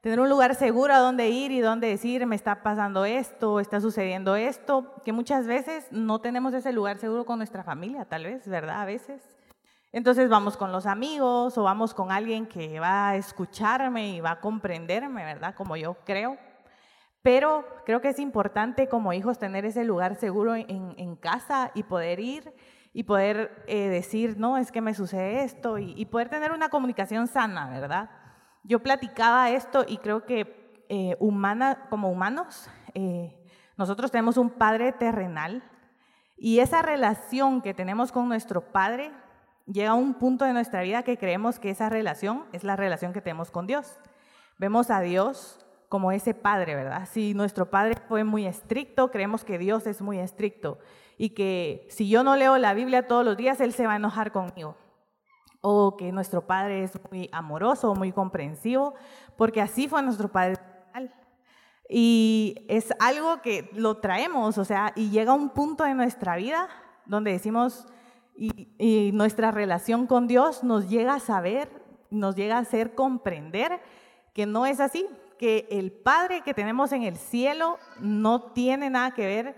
Tener 0.02 0.20
un 0.20 0.30
lugar 0.30 0.56
seguro 0.56 0.94
a 0.94 0.98
donde 0.98 1.30
ir 1.30 1.52
y 1.52 1.60
donde 1.60 1.88
decir, 1.88 2.26
me 2.26 2.36
está 2.36 2.64
pasando 2.64 3.06
esto, 3.06 3.60
está 3.60 3.80
sucediendo 3.80 4.36
esto, 4.36 4.96
que 5.06 5.14
muchas 5.14 5.46
veces 5.46 5.88
no 5.92 6.20
tenemos 6.22 6.54
ese 6.56 6.72
lugar 6.72 6.98
seguro 6.98 7.26
con 7.26 7.38
nuestra 7.38 7.64
familia, 7.64 8.06
tal 8.06 8.24
vez, 8.24 8.48
¿verdad? 8.48 8.82
A 8.82 8.86
veces. 8.86 9.22
Entonces 9.94 10.30
vamos 10.30 10.56
con 10.56 10.72
los 10.72 10.86
amigos 10.86 11.58
o 11.58 11.64
vamos 11.64 11.94
con 11.94 12.12
alguien 12.12 12.48
que 12.48 12.80
va 12.80 13.10
a 13.10 13.16
escucharme 13.18 14.12
y 14.12 14.22
va 14.22 14.32
a 14.32 14.40
comprenderme, 14.40 15.26
¿verdad? 15.26 15.54
Como 15.54 15.76
yo 15.76 15.96
creo. 16.06 16.38
Pero 17.22 17.66
creo 17.86 18.00
que 18.00 18.10
es 18.10 18.20
importante 18.20 18.88
como 18.88 19.12
hijos 19.12 19.38
tener 19.38 19.66
ese 19.66 19.84
lugar 19.84 20.16
seguro 20.16 20.56
en, 20.56 21.16
casa 21.18 21.72
y 21.76 21.84
poder 21.84 22.20
ir 22.20 22.54
y 22.94 23.04
poder 23.04 23.64
eh, 23.68 23.90
decir, 23.90 24.38
no, 24.40 24.58
es 24.58 24.72
que 24.72 24.82
me 24.82 24.96
sucede 24.96 25.44
esto 25.44 25.78
y, 25.78 26.06
poder 26.06 26.30
tener 26.30 26.52
una 26.52 26.70
comunicación 26.70 27.28
sana, 27.28 27.70
¿verdad? 27.70 28.10
Yo 28.64 28.80
platicaba 28.82 29.52
esto 29.52 29.86
y 29.88 29.98
creo 29.98 30.26
que 30.26 30.86
eh, 30.90 31.16
humana, 31.20 31.88
como 31.90 32.10
humanos, 32.10 32.70
eh, 32.96 33.38
nosotros 33.78 34.10
tenemos 34.10 34.38
un 34.38 34.50
padre 34.50 34.92
terrenal 34.92 35.64
y 36.38 36.60
esa 36.60 36.82
relación 36.82 37.62
que 37.62 37.74
tenemos 37.74 38.12
con 38.12 38.28
nuestro 38.28 38.62
padre 38.72 39.12
llega 39.72 39.94
un 39.94 40.14
punto 40.16 40.46
de 40.46 40.54
nuestra 40.54 40.82
vida 40.82 41.04
que 41.04 41.18
creemos 41.18 41.60
que 41.60 41.70
esa 41.70 41.90
relación 41.90 42.46
es 42.52 42.64
la 42.64 42.76
relación 42.76 43.14
que 43.14 43.22
tenemos 43.22 43.52
con 43.52 43.68
Dios. 43.68 44.00
Vemos 44.58 44.90
a 44.90 45.02
Dios 45.02 45.66
como 45.90 46.12
ese 46.12 46.34
padre, 46.34 46.76
¿verdad? 46.76 47.08
Si 47.12 47.34
nuestro 47.34 47.70
padre 47.70 47.96
fue 48.08 48.24
muy 48.24 48.46
estricto, 48.46 49.12
creemos 49.12 49.44
que 49.44 49.58
Dios 49.58 49.88
es 49.88 50.02
muy 50.02 50.20
estricto 50.20 50.80
y 51.18 51.32
que 51.32 51.86
si 51.90 52.10
yo 52.10 52.24
no 52.24 52.36
leo 52.36 52.58
la 52.58 52.74
Biblia 52.74 53.08
todos 53.08 53.26
los 53.26 53.38
días, 53.38 53.60
Él 53.60 53.74
se 53.74 53.86
va 53.86 53.94
a 53.94 53.98
enojar 53.98 54.32
conmigo. 54.32 54.78
O 55.62 55.96
que 55.96 56.12
nuestro 56.12 56.48
Padre 56.48 56.84
es 56.84 57.00
muy 57.12 57.30
amoroso, 57.32 57.94
muy 57.94 58.12
comprensivo, 58.12 58.96
porque 59.38 59.62
así 59.62 59.88
fue 59.88 60.02
nuestro 60.02 60.32
Padre. 60.32 60.56
Y 61.88 62.66
es 62.70 62.94
algo 63.00 63.42
que 63.42 63.70
lo 63.74 63.98
traemos, 63.98 64.58
o 64.58 64.66
sea, 64.66 64.94
y 64.96 65.10
llega 65.10 65.34
un 65.34 65.50
punto 65.50 65.86
en 65.86 65.98
nuestra 65.98 66.38
vida 66.38 66.70
donde 67.06 67.34
decimos, 67.34 67.86
y, 68.42 69.12
nuestra 69.14 69.52
relación 69.52 70.08
con 70.08 70.28
Dios 70.28 70.64
nos 70.64 70.90
llega 70.90 71.14
a 71.14 71.20
saber, 71.20 71.70
nos 72.10 72.36
llega 72.36 72.58
a 72.58 72.62
hacer 72.62 72.96
comprender 72.96 73.80
que 74.34 74.48
no 74.48 74.66
es 74.66 74.80
así, 74.80 75.06
que 75.38 75.68
el 75.70 75.92
Padre 75.92 76.42
que 76.42 76.56
tenemos 76.56 76.92
en 76.92 77.04
el 77.04 77.18
cielo 77.18 77.78
no 78.00 78.52
tiene 78.54 78.90
nada 78.90 79.12
que 79.12 79.28
ver 79.28 79.56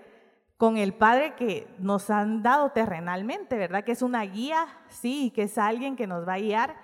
con 0.58 0.76
el 0.78 0.94
Padre 0.94 1.36
que 1.36 1.68
nos 1.80 2.10
han 2.10 2.44
dado 2.44 2.72
terrenalmente, 2.72 3.58
¿verdad? 3.58 3.86
Que 3.86 3.94
es 3.94 4.02
una 4.02 4.24
guía, 4.24 4.68
sí, 4.90 5.32
que 5.34 5.44
es 5.44 5.58
alguien 5.58 5.96
que 5.96 6.08
nos 6.08 6.28
va 6.28 6.34
a 6.34 6.40
guiar, 6.40 6.76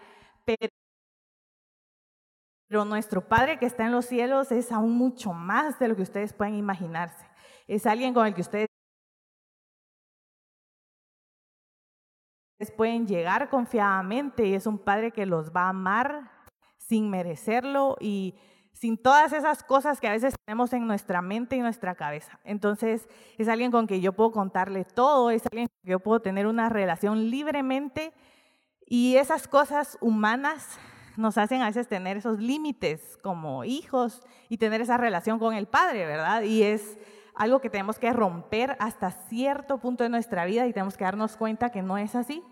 pero, 0.45 0.69
nuestro 2.85 3.27
Padre 3.27 3.59
que 3.59 3.65
está 3.65 3.85
en 3.85 3.91
los 3.91 4.05
cielos 4.05 4.51
es 4.51 4.71
aún 4.71 4.93
mucho 4.93 5.33
más 5.33 5.79
de 5.79 5.88
lo 5.89 5.95
que 5.95 6.03
ustedes 6.03 6.31
pueden 6.33 6.55
imaginarse. 6.55 7.25
Es 7.67 7.85
alguien 7.85 8.13
con 8.13 8.25
el 8.25 8.33
que 8.33 8.41
ustedes 8.41 8.68
pueden 12.67 13.08
llegar 13.08 13.50
confiadamente 13.50 14.45
y 14.45 14.54
es 14.54 14.67
un 14.67 14.78
Padre 14.78 15.12
que 15.12 15.26
los 15.26 15.52
va 15.52 15.63
a 15.63 15.69
amar 15.69 16.30
sin 16.78 17.10
merecerlo 17.10 17.95
y 18.02 18.36
sin 18.74 18.98
todas 18.98 19.34
esas 19.34 19.63
cosas 19.63 20.00
que 20.00 20.08
a 20.08 20.12
veces 20.12 20.36
tenemos 20.45 20.74
en 20.74 20.86
nuestra 20.88 21.22
mente 21.22 21.56
y 21.56 21.60
nuestra 21.60 21.95
cabeza. 21.95 22.39
Entonces, 22.43 23.08
es 23.38 23.48
alguien 23.48 23.72
con 23.72 23.88
que 23.88 24.02
yo 24.02 24.13
puedo 24.13 24.32
contarle 24.32 24.86
todo, 24.86 25.32
es 25.32 25.43
alguien 25.52 25.67
con 25.67 25.78
que 25.84 25.91
yo 25.91 26.00
puedo 26.00 26.22
tener 26.22 26.48
una 26.48 26.69
relación 26.69 27.30
libremente 27.30 28.13
y 28.86 29.15
esas 29.15 29.48
cosas 29.48 29.98
humanas 30.02 30.80
nos 31.15 31.38
hacen 31.38 31.62
a 31.62 31.67
veces 31.67 31.88
tener 31.88 32.17
esos 32.17 32.39
límites 32.39 33.17
como 33.22 33.63
hijos 33.65 34.22
y 34.48 34.58
tener 34.58 34.82
esa 34.82 34.98
relación 34.98 35.39
con 35.39 35.54
el 35.54 35.67
Padre, 35.67 36.06
¿verdad? 36.06 36.43
Y 36.43 36.63
es 36.63 36.98
algo 37.39 37.62
que 37.62 37.69
tenemos 37.69 37.97
que 37.97 38.12
romper 38.12 38.75
hasta 38.80 39.12
cierto 39.12 39.78
punto 39.80 40.04
de 40.04 40.10
nuestra 40.10 40.45
vida 40.45 40.67
y 40.67 40.73
tenemos 40.73 40.97
que 40.97 41.06
darnos 41.06 41.38
cuenta 41.38 41.71
que 41.71 41.82
no 41.82 41.97
es 41.97 42.13
así 42.13 42.43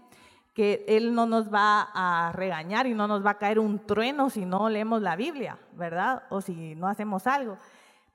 que 0.53 0.85
Él 0.87 1.13
no 1.13 1.27
nos 1.27 1.53
va 1.53 1.89
a 1.93 2.31
regañar 2.31 2.87
y 2.87 2.95
no 2.95 3.07
nos 3.07 3.23
va 3.23 3.31
a 3.31 3.37
caer 3.37 3.59
un 3.59 3.85
trueno 3.85 4.31
si 4.31 4.43
no 4.43 4.69
leemos 4.69 5.03
la 5.03 5.15
Biblia, 5.15 5.59
¿verdad? 5.73 6.23
O 6.29 6.41
si 6.41 6.73
no 6.73 6.87
hacemos 6.87 7.27
algo. 7.27 7.57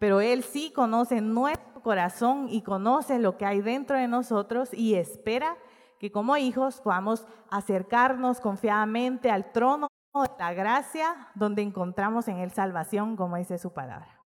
Pero 0.01 0.21
Él 0.21 0.43
sí 0.43 0.73
conoce 0.75 1.21
nuestro 1.21 1.81
corazón 1.83 2.49
y 2.51 2.63
conoce 2.63 3.21
lo 3.21 3.37
que 3.37 3.47
hay 3.47 3.61
dentro 3.61 3.97
de 3.97 4.09
nosotros 4.09 4.71
y 4.73 4.95
espera 4.95 5.57
que 6.01 6.11
como 6.11 6.37
hijos 6.37 6.81
podamos 6.81 7.29
acercarnos 7.49 8.41
confiadamente 8.41 9.31
al 9.31 9.53
trono 9.53 9.87
de 10.13 10.29
la 10.37 10.53
gracia 10.53 11.29
donde 11.37 11.63
encontramos 11.63 12.27
en 12.27 12.39
Él 12.39 12.51
salvación, 12.51 13.15
como 13.15 13.37
dice 13.37 13.57
su 13.57 13.73
palabra. 13.73 14.22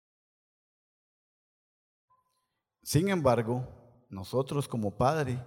Sin 2.83 3.07
embargo, 3.09 3.65
nosotros 4.09 4.67
como 4.67 4.97
padre 4.97 5.41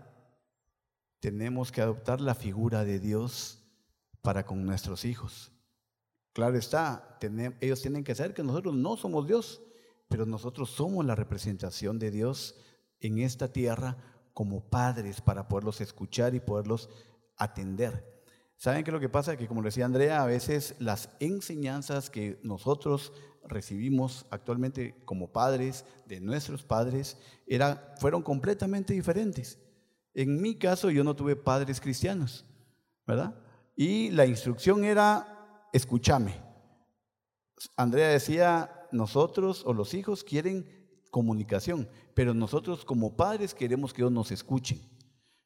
tenemos 1.20 1.70
que 1.70 1.82
adoptar 1.82 2.20
la 2.20 2.34
figura 2.34 2.84
de 2.84 2.98
Dios 2.98 3.62
para 4.22 4.46
con 4.46 4.64
nuestros 4.64 5.04
hijos. 5.04 5.52
Claro 6.32 6.56
está, 6.56 7.18
ellos 7.60 7.82
tienen 7.82 8.04
que 8.04 8.14
saber 8.14 8.34
que 8.34 8.42
nosotros 8.42 8.74
no 8.74 8.96
somos 8.96 9.26
Dios, 9.26 9.62
pero 10.08 10.24
nosotros 10.24 10.70
somos 10.70 11.04
la 11.04 11.14
representación 11.14 11.98
de 11.98 12.10
Dios 12.10 12.56
en 13.00 13.18
esta 13.18 13.52
tierra 13.52 13.96
como 14.32 14.68
padres 14.68 15.20
para 15.20 15.46
poderlos 15.46 15.80
escuchar 15.80 16.34
y 16.34 16.40
poderlos 16.40 16.88
atender. 17.36 18.15
¿Saben 18.56 18.84
qué 18.84 18.90
es 18.90 18.94
lo 18.94 19.00
que 19.00 19.08
pasa? 19.08 19.36
Que 19.36 19.46
como 19.46 19.62
decía 19.62 19.84
Andrea, 19.84 20.22
a 20.22 20.26
veces 20.26 20.74
las 20.78 21.10
enseñanzas 21.20 22.10
que 22.10 22.40
nosotros 22.42 23.12
recibimos 23.44 24.26
actualmente 24.30 25.00
como 25.04 25.30
padres 25.30 25.84
de 26.06 26.20
nuestros 26.20 26.62
padres 26.62 27.18
era, 27.46 27.94
fueron 28.00 28.22
completamente 28.22 28.94
diferentes. 28.94 29.58
En 30.14 30.40
mi 30.40 30.56
caso 30.56 30.90
yo 30.90 31.04
no 31.04 31.14
tuve 31.14 31.36
padres 31.36 31.80
cristianos, 31.80 32.44
¿verdad? 33.06 33.38
Y 33.76 34.10
la 34.10 34.26
instrucción 34.26 34.84
era, 34.84 35.68
escúchame. 35.72 36.34
Andrea 37.76 38.08
decía, 38.08 38.88
nosotros 38.90 39.62
o 39.66 39.74
los 39.74 39.94
hijos 39.94 40.24
quieren 40.24 40.66
comunicación, 41.10 41.88
pero 42.14 42.34
nosotros 42.34 42.84
como 42.84 43.16
padres 43.16 43.54
queremos 43.54 43.92
que 43.92 44.02
ellos 44.02 44.12
nos 44.12 44.30
escuchen, 44.32 44.80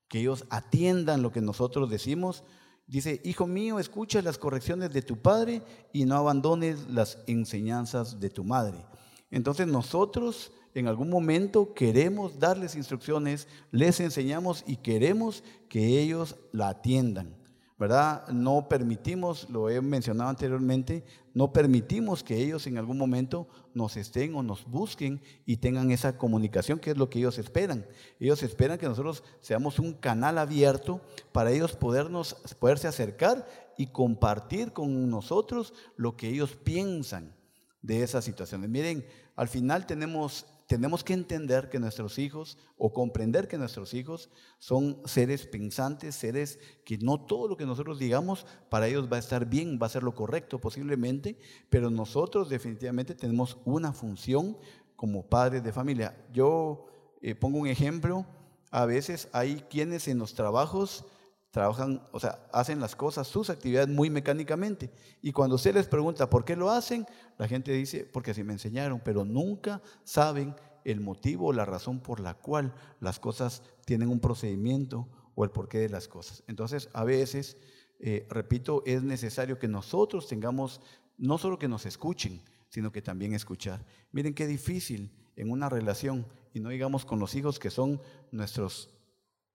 que 0.08 0.20
ellos 0.20 0.44
atiendan 0.50 1.22
lo 1.22 1.32
que 1.32 1.40
nosotros 1.40 1.90
decimos. 1.90 2.44
Dice, 2.90 3.20
hijo 3.22 3.46
mío, 3.46 3.78
escucha 3.78 4.20
las 4.20 4.36
correcciones 4.36 4.92
de 4.92 5.00
tu 5.00 5.16
padre 5.16 5.62
y 5.92 6.06
no 6.06 6.16
abandones 6.16 6.88
las 6.90 7.18
enseñanzas 7.28 8.18
de 8.18 8.30
tu 8.30 8.42
madre. 8.42 8.84
Entonces 9.30 9.68
nosotros 9.68 10.50
en 10.74 10.88
algún 10.88 11.08
momento 11.08 11.72
queremos 11.72 12.40
darles 12.40 12.74
instrucciones, 12.74 13.46
les 13.70 14.00
enseñamos 14.00 14.64
y 14.66 14.76
queremos 14.76 15.44
que 15.68 16.00
ellos 16.00 16.34
la 16.50 16.70
atiendan. 16.70 17.36
¿Verdad? 17.80 18.28
No 18.28 18.68
permitimos, 18.68 19.48
lo 19.48 19.70
he 19.70 19.80
mencionado 19.80 20.28
anteriormente, 20.28 21.02
no 21.32 21.50
permitimos 21.50 22.22
que 22.22 22.36
ellos 22.36 22.66
en 22.66 22.76
algún 22.76 22.98
momento 22.98 23.48
nos 23.72 23.96
estén 23.96 24.34
o 24.34 24.42
nos 24.42 24.66
busquen 24.66 25.22
y 25.46 25.56
tengan 25.56 25.90
esa 25.90 26.18
comunicación, 26.18 26.78
que 26.78 26.90
es 26.90 26.98
lo 26.98 27.08
que 27.08 27.20
ellos 27.20 27.38
esperan. 27.38 27.86
Ellos 28.20 28.42
esperan 28.42 28.76
que 28.76 28.86
nosotros 28.86 29.24
seamos 29.40 29.78
un 29.78 29.94
canal 29.94 30.36
abierto 30.36 31.00
para 31.32 31.52
ellos 31.52 31.74
podernos, 31.74 32.34
poderse 32.58 32.86
acercar 32.86 33.48
y 33.78 33.86
compartir 33.86 34.74
con 34.74 35.08
nosotros 35.08 35.72
lo 35.96 36.18
que 36.18 36.28
ellos 36.28 36.56
piensan 36.62 37.34
de 37.80 38.02
esas 38.02 38.26
situaciones. 38.26 38.68
Miren, 38.68 39.06
al 39.36 39.48
final 39.48 39.86
tenemos 39.86 40.44
tenemos 40.70 41.02
que 41.02 41.14
entender 41.14 41.68
que 41.68 41.80
nuestros 41.80 42.16
hijos 42.16 42.56
o 42.78 42.92
comprender 42.92 43.48
que 43.48 43.58
nuestros 43.58 43.92
hijos 43.92 44.30
son 44.60 45.02
seres 45.04 45.44
pensantes, 45.44 46.14
seres 46.14 46.60
que 46.84 46.96
no 46.96 47.20
todo 47.20 47.48
lo 47.48 47.56
que 47.56 47.66
nosotros 47.66 47.98
digamos 47.98 48.46
para 48.68 48.86
ellos 48.86 49.08
va 49.12 49.16
a 49.16 49.18
estar 49.18 49.46
bien, 49.46 49.80
va 49.82 49.88
a 49.88 49.90
ser 49.90 50.04
lo 50.04 50.14
correcto 50.14 50.60
posiblemente, 50.60 51.36
pero 51.70 51.90
nosotros 51.90 52.48
definitivamente 52.48 53.16
tenemos 53.16 53.58
una 53.64 53.92
función 53.92 54.56
como 54.94 55.26
padres 55.26 55.64
de 55.64 55.72
familia. 55.72 56.16
Yo 56.32 56.86
eh, 57.20 57.34
pongo 57.34 57.58
un 57.58 57.66
ejemplo, 57.66 58.24
a 58.70 58.86
veces 58.86 59.28
hay 59.32 59.64
quienes 59.68 60.06
en 60.06 60.18
los 60.18 60.34
trabajos 60.34 61.04
trabajan, 61.50 62.02
o 62.12 62.20
sea, 62.20 62.46
hacen 62.52 62.80
las 62.80 62.94
cosas, 62.94 63.26
sus 63.26 63.50
actividades 63.50 63.88
muy 63.88 64.08
mecánicamente. 64.10 64.90
Y 65.20 65.32
cuando 65.32 65.56
usted 65.56 65.74
les 65.74 65.88
pregunta 65.88 66.30
por 66.30 66.44
qué 66.44 66.56
lo 66.56 66.70
hacen, 66.70 67.06
la 67.38 67.48
gente 67.48 67.72
dice, 67.72 68.04
porque 68.04 68.30
así 68.30 68.44
me 68.44 68.52
enseñaron, 68.52 69.00
pero 69.04 69.24
nunca 69.24 69.82
saben 70.04 70.54
el 70.84 71.00
motivo 71.00 71.48
o 71.48 71.52
la 71.52 71.64
razón 71.64 72.00
por 72.00 72.20
la 72.20 72.34
cual 72.34 72.72
las 73.00 73.18
cosas 73.18 73.62
tienen 73.84 74.08
un 74.08 74.20
procedimiento 74.20 75.08
o 75.34 75.44
el 75.44 75.50
porqué 75.50 75.78
de 75.78 75.88
las 75.88 76.08
cosas. 76.08 76.44
Entonces, 76.46 76.88
a 76.92 77.04
veces, 77.04 77.56
eh, 77.98 78.26
repito, 78.30 78.82
es 78.86 79.02
necesario 79.02 79.58
que 79.58 79.68
nosotros 79.68 80.28
tengamos, 80.28 80.80
no 81.18 81.38
solo 81.38 81.58
que 81.58 81.68
nos 81.68 81.84
escuchen, 81.84 82.42
sino 82.68 82.92
que 82.92 83.02
también 83.02 83.34
escuchar. 83.34 83.84
Miren 84.12 84.34
qué 84.34 84.46
difícil 84.46 85.10
en 85.36 85.50
una 85.50 85.68
relación, 85.68 86.26
y 86.54 86.60
no 86.60 86.68
digamos 86.68 87.04
con 87.04 87.18
los 87.18 87.34
hijos 87.34 87.58
que 87.58 87.70
son 87.70 88.00
nuestros 88.30 88.90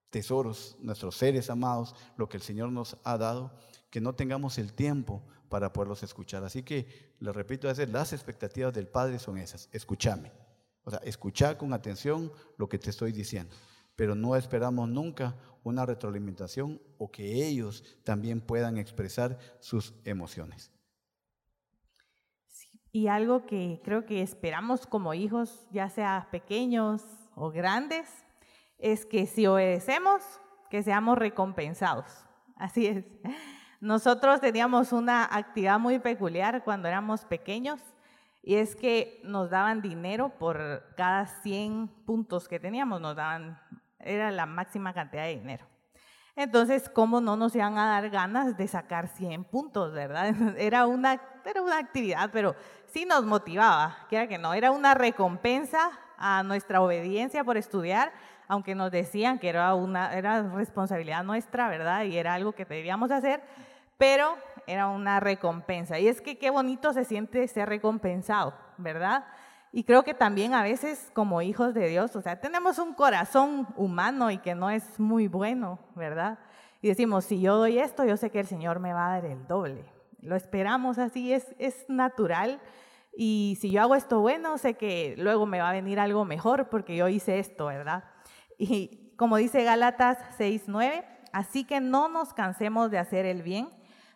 tesoros, 0.10 0.78
nuestros 0.80 1.16
seres 1.16 1.50
amados, 1.50 1.96
lo 2.18 2.30
que 2.30 2.38
el 2.38 2.44
Señor 2.44 2.72
nos 2.72 2.98
ha 3.04 3.18
dado, 3.18 3.58
que 3.90 4.02
no 4.02 4.16
tengamos 4.16 4.58
el 4.58 4.74
tiempo 4.74 5.24
para 5.50 5.72
poderlos 5.72 6.04
escuchar. 6.04 6.44
Así 6.44 6.64
que, 6.64 7.16
les 7.20 7.34
repito, 7.34 7.68
a 7.68 7.72
veces 7.72 7.90
las 7.90 8.14
expectativas 8.14 8.74
del 8.74 8.88
Padre 8.88 9.20
son 9.20 9.38
esas, 9.38 9.70
escúchame. 9.72 10.32
O 10.84 10.92
sea, 10.92 11.00
escuchar 11.00 11.58
con 11.58 11.74
atención 11.74 12.32
lo 12.58 12.70
que 12.70 12.78
te 12.78 12.90
estoy 12.90 13.12
diciendo, 13.12 13.56
pero 13.96 14.16
no 14.16 14.36
esperamos 14.36 14.88
nunca 14.88 15.36
una 15.64 15.86
retroalimentación 15.86 16.82
o 16.98 17.12
que 17.12 17.48
ellos 17.48 17.84
también 18.04 18.40
puedan 18.42 18.78
expresar 18.78 19.40
sus 19.60 19.94
emociones. 20.04 20.72
y 22.92 23.10
algo 23.10 23.46
que 23.46 23.82
creo 23.84 24.06
que 24.06 24.22
esperamos 24.22 24.88
como 24.88 25.14
hijos, 25.14 25.68
ya 25.70 25.90
sea 25.90 26.30
pequeños 26.32 27.02
o 27.36 27.52
grandes, 27.52 28.25
es 28.80 29.06
que 29.06 29.26
si 29.26 29.48
obedecemos, 29.48 30.22
que 30.70 30.84
seamos 30.84 31.18
recompensados. 31.18 32.26
Así 32.56 32.88
es. 32.88 33.06
Nosotros 33.80 34.42
teníamos 34.42 34.92
una 34.94 35.24
actividad 35.24 35.80
muy 35.80 36.00
peculiar 36.00 36.64
cuando 36.64 36.88
éramos 36.88 37.26
pequeños 37.26 37.82
y 38.42 38.56
es 38.56 38.76
que 38.76 39.22
nos 39.24 39.50
daban 39.50 39.82
dinero 39.82 40.30
por 40.38 40.84
cada 40.96 41.26
100 41.26 41.88
puntos 42.06 42.48
que 42.48 42.60
teníamos, 42.60 43.02
nos 43.02 43.16
daban, 43.16 43.60
era 44.00 44.32
la 44.32 44.46
máxima 44.46 44.94
cantidad 44.94 45.24
de 45.24 45.38
dinero. 45.38 45.66
Entonces, 46.36 46.90
¿cómo 46.90 47.22
no 47.22 47.38
nos 47.38 47.56
iban 47.56 47.78
a 47.78 47.88
dar 47.88 48.10
ganas 48.10 48.58
de 48.58 48.68
sacar 48.68 49.08
100 49.08 49.46
puntos, 49.46 49.94
verdad? 49.94 50.36
Era 50.58 50.86
una, 50.86 51.22
era 51.46 51.62
una 51.62 51.78
actividad, 51.78 52.30
pero 52.32 52.56
sí 52.88 53.06
nos 53.06 53.24
motivaba, 53.24 53.98
que 54.10 54.28
que 54.28 54.38
no, 54.38 54.54
era 54.54 54.72
una 54.72 54.94
recompensa 54.96 55.92
a 56.18 56.44
nuestra 56.44 56.82
obediencia 56.82 57.44
por 57.44 57.56
estudiar, 57.56 58.12
aunque 58.48 58.76
nos 58.76 58.92
decían 58.92 59.40
que 59.40 59.50
era 59.50 59.74
una 59.74 60.14
era 60.14 60.44
responsabilidad 60.44 61.24
nuestra, 61.24 61.70
¿verdad? 61.70 62.04
Y 62.04 62.18
era 62.18 62.34
algo 62.34 62.54
que 62.54 62.66
debíamos 62.66 63.12
hacer, 63.12 63.42
pero 63.98 64.36
era 64.68 64.88
una 64.88 65.20
recompensa. 65.20 66.00
Y 66.00 66.08
es 66.08 66.22
que 66.22 66.38
qué 66.38 66.50
bonito 66.50 66.94
se 66.94 67.06
siente 67.06 67.48
ser 67.48 67.70
recompensado, 67.70 68.54
¿verdad? 68.78 69.26
Y 69.72 69.84
creo 69.84 70.04
que 70.04 70.14
también 70.14 70.54
a 70.54 70.64
veces 70.64 71.12
como 71.14 71.42
hijos 71.42 71.74
de 71.74 71.90
Dios, 71.90 72.16
o 72.16 72.22
sea, 72.22 72.40
tenemos 72.40 72.80
un 72.80 72.94
corazón 72.94 73.68
humano 73.76 74.32
y 74.32 74.38
que 74.38 74.56
no 74.56 74.70
es 74.70 75.00
muy 75.00 75.28
bueno, 75.28 75.80
¿verdad? 75.96 76.40
Y 76.82 76.88
decimos, 76.88 77.26
si 77.26 77.42
yo 77.42 77.58
doy 77.58 77.80
esto, 77.80 78.06
yo 78.06 78.16
sé 78.16 78.30
que 78.30 78.40
el 78.40 78.48
Señor 78.48 78.80
me 78.80 78.94
va 78.94 79.08
a 79.08 79.10
dar 79.16 79.26
el 79.26 79.46
doble. 79.48 79.84
Lo 80.22 80.36
esperamos 80.36 80.98
así, 80.98 81.34
es, 81.34 81.54
es 81.60 81.86
natural. 81.90 82.62
Y 83.18 83.58
si 83.60 83.70
yo 83.70 83.82
hago 83.82 83.96
esto 83.96 84.22
bueno, 84.22 84.58
sé 84.58 84.76
que 84.76 85.16
luego 85.18 85.46
me 85.46 85.60
va 85.60 85.70
a 85.70 85.74
venir 85.74 86.00
algo 86.00 86.26
mejor 86.26 86.70
porque 86.70 86.96
yo 86.96 87.08
hice 87.08 87.40
esto, 87.40 87.66
¿verdad? 87.66 88.06
Y 88.58 89.12
como 89.18 89.38
dice 89.38 89.64
Gálatas 89.64 90.18
6:9, 90.38 91.04
así 91.32 91.64
que 91.64 91.80
no 91.80 92.08
nos 92.08 92.34
cansemos 92.34 92.92
de 92.92 92.98
hacer 92.98 93.26
el 93.26 93.44
bien, 93.44 93.70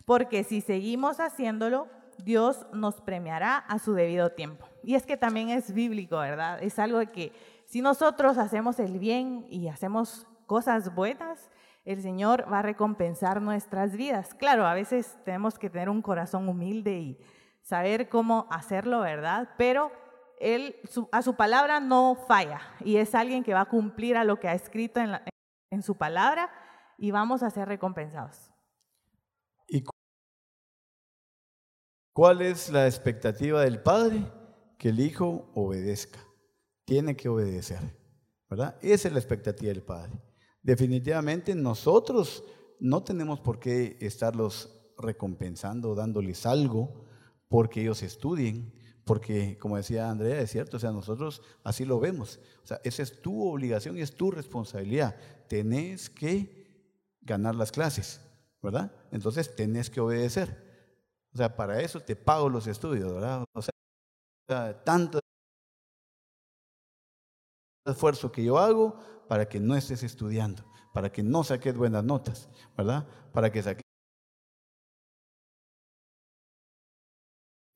porque 0.05 0.43
si 0.43 0.61
seguimos 0.61 1.19
haciéndolo, 1.19 1.87
Dios 2.23 2.65
nos 2.73 3.01
premiará 3.01 3.57
a 3.57 3.79
su 3.79 3.93
debido 3.93 4.31
tiempo. 4.31 4.65
Y 4.83 4.95
es 4.95 5.05
que 5.05 5.17
también 5.17 5.49
es 5.49 5.73
bíblico, 5.73 6.17
¿verdad? 6.17 6.61
Es 6.61 6.79
algo 6.79 6.99
que 7.11 7.31
si 7.65 7.81
nosotros 7.81 8.37
hacemos 8.37 8.79
el 8.79 8.99
bien 8.99 9.45
y 9.49 9.67
hacemos 9.67 10.27
cosas 10.47 10.95
buenas, 10.95 11.49
el 11.85 12.01
Señor 12.01 12.45
va 12.51 12.59
a 12.59 12.63
recompensar 12.63 13.41
nuestras 13.41 13.95
vidas. 13.95 14.33
Claro, 14.33 14.65
a 14.65 14.73
veces 14.73 15.17
tenemos 15.23 15.57
que 15.57 15.69
tener 15.69 15.89
un 15.89 16.01
corazón 16.01 16.49
humilde 16.49 16.99
y 16.99 17.19
saber 17.61 18.09
cómo 18.09 18.47
hacerlo, 18.49 19.01
¿verdad? 19.01 19.49
Pero 19.57 19.91
Él 20.39 20.77
a 21.11 21.21
su 21.21 21.35
palabra 21.35 21.79
no 21.79 22.15
falla 22.27 22.61
y 22.79 22.97
es 22.97 23.13
alguien 23.13 23.43
que 23.43 23.53
va 23.53 23.61
a 23.61 23.69
cumplir 23.69 24.17
a 24.17 24.23
lo 24.23 24.39
que 24.39 24.47
ha 24.47 24.53
escrito 24.53 24.99
en, 24.99 25.11
en 25.71 25.83
su 25.83 25.97
palabra 25.97 26.49
y 26.97 27.11
vamos 27.11 27.43
a 27.43 27.49
ser 27.49 27.67
recompensados. 27.67 28.49
¿Cuál 32.13 32.41
es 32.41 32.69
la 32.69 32.85
expectativa 32.85 33.61
del 33.61 33.81
padre? 33.81 34.29
Que 34.77 34.89
el 34.89 34.99
hijo 34.99 35.49
obedezca. 35.55 36.19
Tiene 36.83 37.15
que 37.15 37.29
obedecer, 37.29 37.79
¿verdad? 38.49 38.77
Esa 38.81 39.07
es 39.07 39.13
la 39.13 39.21
expectativa 39.21 39.71
del 39.71 39.83
padre. 39.83 40.21
Definitivamente 40.61 41.55
nosotros 41.55 42.43
no 42.79 43.03
tenemos 43.03 43.39
por 43.39 43.59
qué 43.59 43.97
estarlos 44.01 44.93
recompensando, 44.97 45.95
dándoles 45.95 46.45
algo, 46.45 47.05
porque 47.47 47.81
ellos 47.81 48.03
estudien, 48.03 48.73
porque 49.05 49.57
como 49.57 49.77
decía 49.77 50.09
Andrea, 50.09 50.39
es 50.39 50.51
cierto, 50.51 50.77
o 50.77 50.79
sea, 50.79 50.91
nosotros 50.91 51.41
así 51.63 51.85
lo 51.85 51.99
vemos. 51.99 52.39
O 52.63 52.67
sea, 52.67 52.79
esa 52.83 53.03
es 53.03 53.21
tu 53.21 53.47
obligación 53.47 53.97
y 53.97 54.01
es 54.01 54.15
tu 54.15 54.31
responsabilidad. 54.31 55.15
Tenés 55.47 56.09
que 56.09 56.59
ganar 57.21 57.55
las 57.55 57.71
clases, 57.71 58.21
¿verdad? 58.61 58.91
Entonces 59.11 59.55
tenés 59.55 59.89
que 59.89 59.99
obedecer. 59.99 60.69
O 61.33 61.37
sea, 61.37 61.55
para 61.55 61.81
eso 61.81 61.99
te 61.99 62.15
pago 62.15 62.49
los 62.49 62.67
estudios, 62.67 63.13
¿verdad? 63.13 63.45
O 63.53 63.61
sea, 63.61 64.83
tanto 64.83 65.19
esfuerzo 67.85 68.31
que 68.31 68.43
yo 68.43 68.57
hago 68.57 68.99
para 69.27 69.47
que 69.47 69.59
no 69.59 69.75
estés 69.75 70.03
estudiando, 70.03 70.63
para 70.93 71.11
que 71.11 71.23
no 71.23 71.43
saques 71.43 71.75
buenas 71.75 72.03
notas, 72.03 72.49
¿verdad? 72.77 73.07
Para 73.31 73.51
que 73.51 73.63
saques 73.63 73.88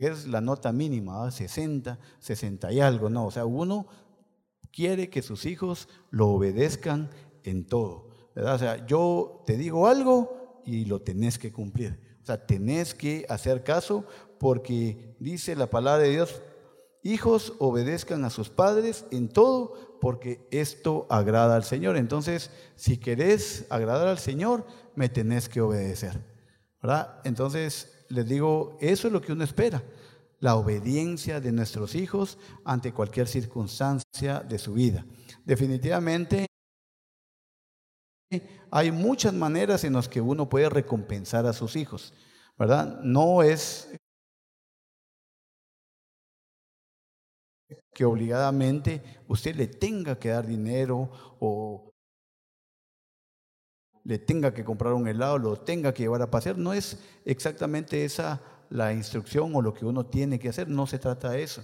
es 0.07 0.27
la 0.27 0.41
nota 0.41 0.71
mínima, 0.71 1.29
60, 1.29 1.99
60 2.19 2.71
y 2.71 2.79
algo, 2.79 3.09
no, 3.09 3.27
o 3.27 3.31
sea, 3.31 3.45
uno 3.45 3.87
quiere 4.71 5.09
que 5.09 5.21
sus 5.21 5.45
hijos 5.45 5.87
lo 6.09 6.29
obedezcan 6.29 7.09
en 7.43 7.65
todo, 7.65 8.09
¿verdad? 8.35 8.55
O 8.55 8.59
sea, 8.59 8.85
yo 8.85 9.43
te 9.45 9.57
digo 9.57 9.87
algo 9.87 10.61
y 10.65 10.85
lo 10.85 11.01
tenés 11.01 11.37
que 11.37 11.51
cumplir. 11.51 11.99
O 12.21 12.25
sea, 12.25 12.45
tenés 12.45 12.95
que 12.95 13.25
hacer 13.29 13.63
caso 13.63 14.05
porque 14.39 15.15
dice 15.19 15.55
la 15.55 15.69
palabra 15.69 16.03
de 16.03 16.11
Dios, 16.11 16.41
hijos 17.03 17.53
obedezcan 17.59 18.23
a 18.25 18.29
sus 18.29 18.49
padres 18.49 19.05
en 19.11 19.29
todo 19.29 19.97
porque 19.99 20.47
esto 20.51 21.05
agrada 21.09 21.55
al 21.55 21.63
Señor. 21.63 21.97
Entonces, 21.97 22.49
si 22.75 22.97
querés 22.97 23.65
agradar 23.69 24.07
al 24.07 24.19
Señor, 24.19 24.65
me 24.95 25.09
tenés 25.09 25.49
que 25.49 25.61
obedecer. 25.61 26.33
¿verdad? 26.81 27.21
Entonces, 27.23 28.02
les 28.09 28.27
digo, 28.27 28.77
eso 28.79 29.07
es 29.07 29.13
lo 29.13 29.21
que 29.21 29.31
uno 29.31 29.43
espera, 29.43 29.83
la 30.39 30.55
obediencia 30.55 31.39
de 31.39 31.51
nuestros 31.51 31.95
hijos 31.95 32.37
ante 32.65 32.93
cualquier 32.93 33.27
circunstancia 33.27 34.41
de 34.41 34.57
su 34.59 34.73
vida. 34.73 35.05
Definitivamente 35.45 36.47
hay 38.71 38.91
muchas 38.91 39.33
maneras 39.33 39.83
en 39.83 39.93
las 39.93 40.09
que 40.09 40.19
uno 40.19 40.49
puede 40.49 40.69
recompensar 40.69 41.45
a 41.45 41.53
sus 41.53 41.75
hijos, 41.75 42.13
¿verdad? 42.57 42.99
No 43.03 43.43
es 43.43 43.95
que 47.93 48.05
obligadamente 48.05 49.23
usted 49.27 49.55
le 49.55 49.67
tenga 49.67 50.17
que 50.17 50.29
dar 50.29 50.47
dinero 50.47 51.09
o 51.39 51.92
le 54.03 54.19
tenga 54.19 54.53
que 54.53 54.63
comprar 54.63 54.93
un 54.93 55.07
helado, 55.07 55.37
lo 55.37 55.57
tenga 55.57 55.93
que 55.93 56.03
llevar 56.03 56.21
a 56.21 56.31
pasear. 56.31 56.57
No 56.57 56.73
es 56.73 56.99
exactamente 57.25 58.03
esa 58.03 58.41
la 58.69 58.91
instrucción 58.91 59.55
o 59.55 59.61
lo 59.61 59.73
que 59.73 59.85
uno 59.85 60.05
tiene 60.05 60.39
que 60.39 60.49
hacer, 60.49 60.67
no 60.67 60.87
se 60.87 60.97
trata 60.97 61.29
de 61.29 61.43
eso. 61.43 61.63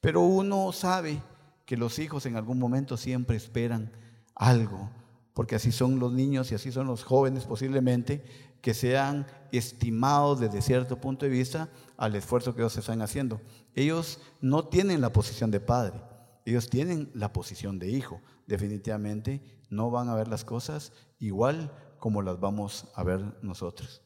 Pero 0.00 0.22
uno 0.22 0.72
sabe 0.72 1.22
que 1.66 1.76
los 1.76 1.98
hijos 1.98 2.24
en 2.24 2.36
algún 2.36 2.58
momento 2.58 2.96
siempre 2.96 3.36
esperan 3.36 3.92
algo, 4.34 4.90
porque 5.34 5.56
así 5.56 5.70
son 5.70 5.98
los 5.98 6.12
niños 6.12 6.50
y 6.50 6.54
así 6.54 6.72
son 6.72 6.86
los 6.86 7.04
jóvenes 7.04 7.44
posiblemente, 7.44 8.24
que 8.62 8.72
sean 8.72 9.26
estimados 9.52 10.40
desde 10.40 10.62
cierto 10.62 10.98
punto 10.98 11.26
de 11.26 11.30
vista 11.30 11.68
al 11.98 12.14
esfuerzo 12.16 12.54
que 12.54 12.62
ellos 12.62 12.76
están 12.76 13.02
haciendo. 13.02 13.40
Ellos 13.74 14.20
no 14.40 14.66
tienen 14.66 15.00
la 15.00 15.12
posición 15.12 15.50
de 15.50 15.60
padre, 15.60 16.00
ellos 16.46 16.70
tienen 16.70 17.10
la 17.14 17.32
posición 17.32 17.78
de 17.78 17.90
hijo. 17.90 18.20
Definitivamente 18.46 19.42
no 19.70 19.90
van 19.90 20.08
a 20.08 20.14
ver 20.14 20.28
las 20.28 20.44
cosas 20.44 20.92
igual 21.18 21.70
como 21.98 22.22
las 22.22 22.40
vamos 22.40 22.90
a 22.94 23.02
ver 23.02 23.20
nosotros. 23.42 24.02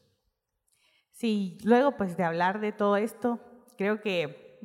Sí, 1.11 1.57
luego 1.63 1.97
pues 1.97 2.17
de 2.17 2.23
hablar 2.23 2.59
de 2.59 2.71
todo 2.71 2.97
esto, 2.97 3.39
creo 3.77 4.01
que 4.01 4.59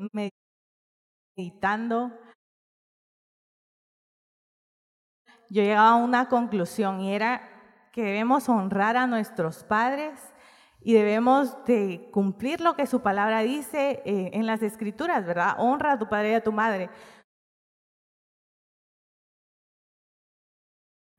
meditando, 1.36 2.12
yo 5.50 5.62
llegaba 5.62 5.90
a 5.90 5.96
una 5.96 6.28
conclusión 6.28 7.00
y 7.00 7.14
era 7.14 7.56
que 7.92 8.02
debemos 8.02 8.48
honrar 8.48 8.96
a 8.96 9.06
nuestros 9.06 9.64
padres 9.64 10.20
y 10.80 10.92
debemos 10.92 11.64
de 11.64 12.08
cumplir 12.12 12.60
lo 12.60 12.76
que 12.76 12.86
su 12.86 13.00
palabra 13.00 13.40
dice 13.40 14.02
eh, 14.04 14.30
en 14.34 14.46
las 14.46 14.62
escrituras, 14.62 15.26
¿verdad? 15.26 15.56
Honra 15.58 15.92
a 15.92 15.98
tu 15.98 16.08
padre 16.08 16.32
y 16.32 16.34
a 16.34 16.44
tu 16.44 16.52
madre. 16.52 16.90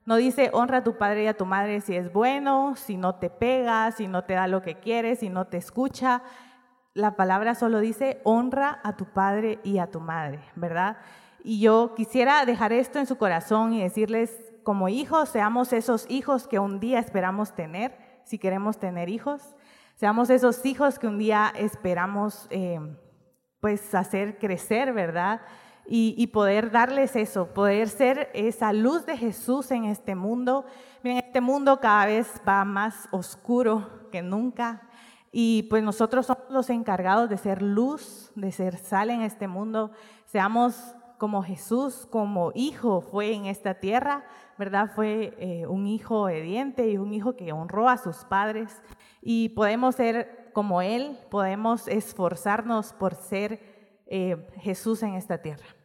No 0.07 0.15
dice 0.15 0.51
honra 0.53 0.77
a 0.77 0.83
tu 0.85 0.97
padre 0.97 1.23
y 1.23 1.27
a 1.27 1.35
tu 1.35 1.45
madre 1.45 1.81
si 1.81 1.93
es 1.93 2.13
bueno, 2.13 2.77
si 2.77 2.95
no 2.95 3.15
te 3.15 3.29
pega, 3.29 3.91
si 3.91 4.07
no 4.07 4.23
te 4.23 4.35
da 4.35 4.47
lo 4.47 4.61
que 4.61 4.79
quieres, 4.79 5.19
si 5.19 5.27
no 5.27 5.47
te 5.47 5.57
escucha. 5.57 6.21
La 6.93 7.17
palabra 7.17 7.55
solo 7.55 7.81
dice 7.81 8.21
honra 8.23 8.79
a 8.85 8.95
tu 8.95 9.03
padre 9.03 9.59
y 9.65 9.79
a 9.79 9.91
tu 9.91 9.99
madre, 9.99 10.39
¿verdad? 10.55 10.95
Y 11.43 11.59
yo 11.59 11.93
quisiera 11.93 12.45
dejar 12.45 12.71
esto 12.71 12.99
en 12.99 13.05
su 13.05 13.17
corazón 13.17 13.73
y 13.73 13.83
decirles, 13.83 14.53
como 14.63 14.87
hijos, 14.87 15.27
seamos 15.27 15.73
esos 15.73 16.09
hijos 16.09 16.47
que 16.47 16.57
un 16.57 16.79
día 16.79 16.99
esperamos 16.99 17.53
tener, 17.53 17.97
si 18.23 18.39
queremos 18.39 18.79
tener 18.79 19.09
hijos. 19.09 19.57
Seamos 19.95 20.29
esos 20.29 20.65
hijos 20.65 20.99
que 20.99 21.07
un 21.07 21.17
día 21.17 21.51
esperamos 21.53 22.47
eh, 22.49 22.79
pues 23.59 23.93
hacer 23.93 24.37
crecer, 24.39 24.93
¿verdad? 24.93 25.41
Y, 25.89 26.27
poder 26.27 26.71
darles 26.71 27.15
eso, 27.15 27.47
poder 27.53 27.87
ser 27.87 28.29
esa 28.33 28.73
luz 28.73 29.05
de 29.05 29.15
Jesús 29.15 29.71
en 29.71 29.85
este 29.85 30.15
mundo. 30.15 30.65
Miren, 31.01 31.19
este 31.19 31.39
mundo 31.39 31.79
cada 31.79 32.05
vez 32.05 32.41
va 32.45 32.65
más 32.65 33.07
oscuro 33.11 34.09
que 34.11 34.21
nunca. 34.21 34.81
Y 35.31 35.63
pues 35.69 35.83
nosotros 35.83 36.25
somos 36.25 36.43
los 36.49 36.69
encargados 36.69 37.29
de 37.29 37.37
ser 37.37 37.61
luz, 37.61 38.31
de 38.35 38.51
ser 38.51 38.77
sal 38.77 39.09
en 39.09 39.21
este 39.21 39.47
mundo. 39.47 39.91
Seamos 40.25 40.75
como 41.17 41.41
Jesús, 41.41 42.05
como 42.09 42.51
hijo 42.53 43.01
fue 43.01 43.33
en 43.33 43.45
esta 43.45 43.75
tierra, 43.75 44.25
¿verdad? 44.57 44.91
Fue 44.93 45.35
eh, 45.39 45.67
un 45.67 45.87
hijo 45.87 46.23
obediente 46.23 46.89
y 46.89 46.97
un 46.97 47.13
hijo 47.13 47.35
que 47.35 47.53
honró 47.53 47.87
a 47.87 47.97
sus 47.97 48.17
padres. 48.25 48.81
Y 49.21 49.49
podemos 49.49 49.95
ser 49.95 50.51
como 50.53 50.81
Él, 50.81 51.17
podemos 51.29 51.87
esforzarnos 51.87 52.93
por 52.93 53.15
ser 53.15 54.03
eh, 54.07 54.47
Jesús 54.59 55.03
en 55.03 55.15
esta 55.15 55.39
tierra. 55.39 55.76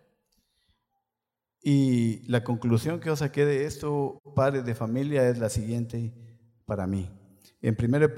Y 1.62 2.26
la 2.28 2.42
conclusión 2.42 2.98
que 2.98 3.10
os 3.10 3.20
saqué 3.20 3.46
de 3.46 3.66
esto, 3.66 4.20
padres 4.34 4.64
de 4.64 4.74
familia, 4.74 5.28
es 5.28 5.38
la 5.38 5.48
siguiente 5.48 6.12
para 6.66 6.88
mí. 6.88 7.08
En 7.60 7.76
1 7.78 8.08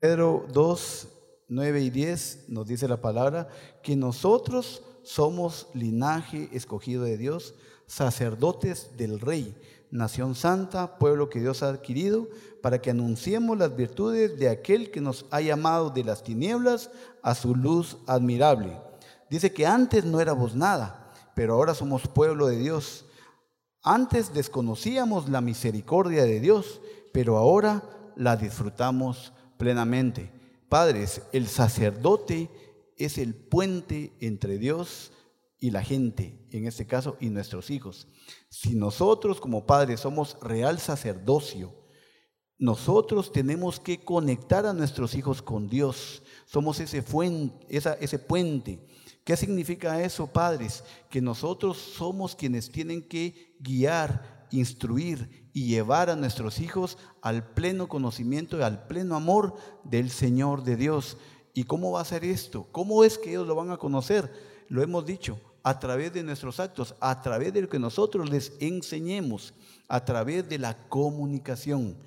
Pedro 0.00 0.46
2, 0.52 1.08
9 1.48 1.80
y 1.80 1.90
10 1.90 2.46
nos 2.48 2.66
dice 2.66 2.88
la 2.88 3.00
palabra 3.00 3.48
que 3.82 3.94
nosotros 3.94 4.82
somos 5.04 5.68
linaje 5.74 6.48
escogido 6.52 7.04
de 7.04 7.16
Dios, 7.16 7.54
sacerdotes 7.86 8.96
del 8.96 9.20
Rey, 9.20 9.56
nación 9.90 10.34
santa, 10.34 10.98
pueblo 10.98 11.30
que 11.30 11.40
Dios 11.40 11.62
ha 11.62 11.68
adquirido, 11.68 12.28
para 12.62 12.80
que 12.80 12.90
anunciemos 12.90 13.56
las 13.56 13.76
virtudes 13.76 14.38
de 14.38 14.48
aquel 14.48 14.90
que 14.90 15.00
nos 15.00 15.24
ha 15.30 15.40
llamado 15.40 15.90
de 15.90 16.04
las 16.04 16.22
tinieblas 16.24 16.90
a 17.22 17.34
su 17.34 17.54
luz 17.54 17.96
admirable. 18.06 18.76
Dice 19.30 19.52
que 19.52 19.66
antes 19.66 20.04
no 20.04 20.20
éramos 20.20 20.54
nada, 20.54 21.07
pero 21.38 21.54
ahora 21.54 21.72
somos 21.72 22.08
pueblo 22.08 22.48
de 22.48 22.58
Dios. 22.58 23.04
Antes 23.84 24.34
desconocíamos 24.34 25.28
la 25.28 25.40
misericordia 25.40 26.24
de 26.24 26.40
Dios, 26.40 26.80
pero 27.12 27.36
ahora 27.36 28.12
la 28.16 28.36
disfrutamos 28.36 29.32
plenamente. 29.56 30.32
Padres, 30.68 31.22
el 31.32 31.46
sacerdote 31.46 32.50
es 32.96 33.18
el 33.18 33.36
puente 33.36 34.16
entre 34.18 34.58
Dios 34.58 35.12
y 35.60 35.70
la 35.70 35.84
gente, 35.84 36.44
en 36.50 36.66
este 36.66 36.88
caso, 36.88 37.16
y 37.20 37.28
nuestros 37.28 37.70
hijos. 37.70 38.08
Si 38.50 38.74
nosotros 38.74 39.40
como 39.40 39.64
padres 39.64 40.00
somos 40.00 40.36
real 40.42 40.80
sacerdocio, 40.80 41.72
nosotros 42.58 43.30
tenemos 43.30 43.78
que 43.78 44.00
conectar 44.00 44.66
a 44.66 44.72
nuestros 44.72 45.14
hijos 45.14 45.40
con 45.40 45.68
Dios. 45.68 46.20
Somos 46.46 46.80
ese, 46.80 47.04
ese 47.70 48.18
puente. 48.18 48.80
¿Qué 49.28 49.36
significa 49.36 50.00
eso, 50.02 50.26
padres? 50.26 50.82
Que 51.10 51.20
nosotros 51.20 51.76
somos 51.76 52.34
quienes 52.34 52.72
tienen 52.72 53.06
que 53.06 53.54
guiar, 53.60 54.46
instruir 54.50 55.50
y 55.52 55.66
llevar 55.66 56.08
a 56.08 56.16
nuestros 56.16 56.60
hijos 56.60 56.96
al 57.20 57.46
pleno 57.52 57.90
conocimiento 57.90 58.56
y 58.56 58.62
al 58.62 58.86
pleno 58.86 59.16
amor 59.16 59.54
del 59.84 60.08
Señor 60.08 60.64
de 60.64 60.76
Dios. 60.76 61.18
¿Y 61.52 61.64
cómo 61.64 61.92
va 61.92 62.00
a 62.00 62.06
ser 62.06 62.24
esto? 62.24 62.68
¿Cómo 62.72 63.04
es 63.04 63.18
que 63.18 63.28
ellos 63.28 63.46
lo 63.46 63.54
van 63.54 63.70
a 63.70 63.76
conocer? 63.76 64.32
Lo 64.68 64.82
hemos 64.82 65.04
dicho, 65.04 65.38
a 65.62 65.78
través 65.78 66.14
de 66.14 66.22
nuestros 66.22 66.58
actos, 66.58 66.94
a 66.98 67.20
través 67.20 67.52
de 67.52 67.60
lo 67.60 67.68
que 67.68 67.78
nosotros 67.78 68.30
les 68.30 68.54
enseñemos, 68.60 69.52
a 69.88 70.02
través 70.06 70.48
de 70.48 70.58
la 70.58 70.88
comunicación. 70.88 71.98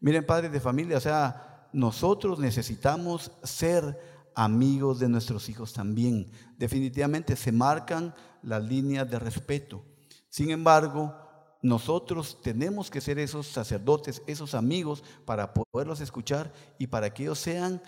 Miren, 0.00 0.24
padres 0.24 0.50
de 0.50 0.60
familia, 0.60 0.96
o 0.96 1.00
sea, 1.00 1.68
nosotros 1.74 2.38
necesitamos 2.38 3.32
ser 3.42 4.09
amigos 4.42 4.98
de 4.98 5.08
nuestros 5.08 5.48
hijos 5.50 5.74
también. 5.74 6.30
Definitivamente 6.56 7.36
se 7.36 7.52
marcan 7.52 8.14
las 8.42 8.62
líneas 8.64 9.10
de 9.10 9.18
respeto. 9.18 9.84
Sin 10.30 10.50
embargo, 10.50 11.14
nosotros 11.60 12.40
tenemos 12.42 12.90
que 12.90 13.02
ser 13.02 13.18
esos 13.18 13.46
sacerdotes, 13.46 14.22
esos 14.26 14.54
amigos, 14.54 15.04
para 15.26 15.52
poderlos 15.52 16.00
escuchar 16.00 16.52
y 16.78 16.86
para 16.86 17.12
que 17.12 17.24
ellos 17.24 17.38
sean 17.38 17.82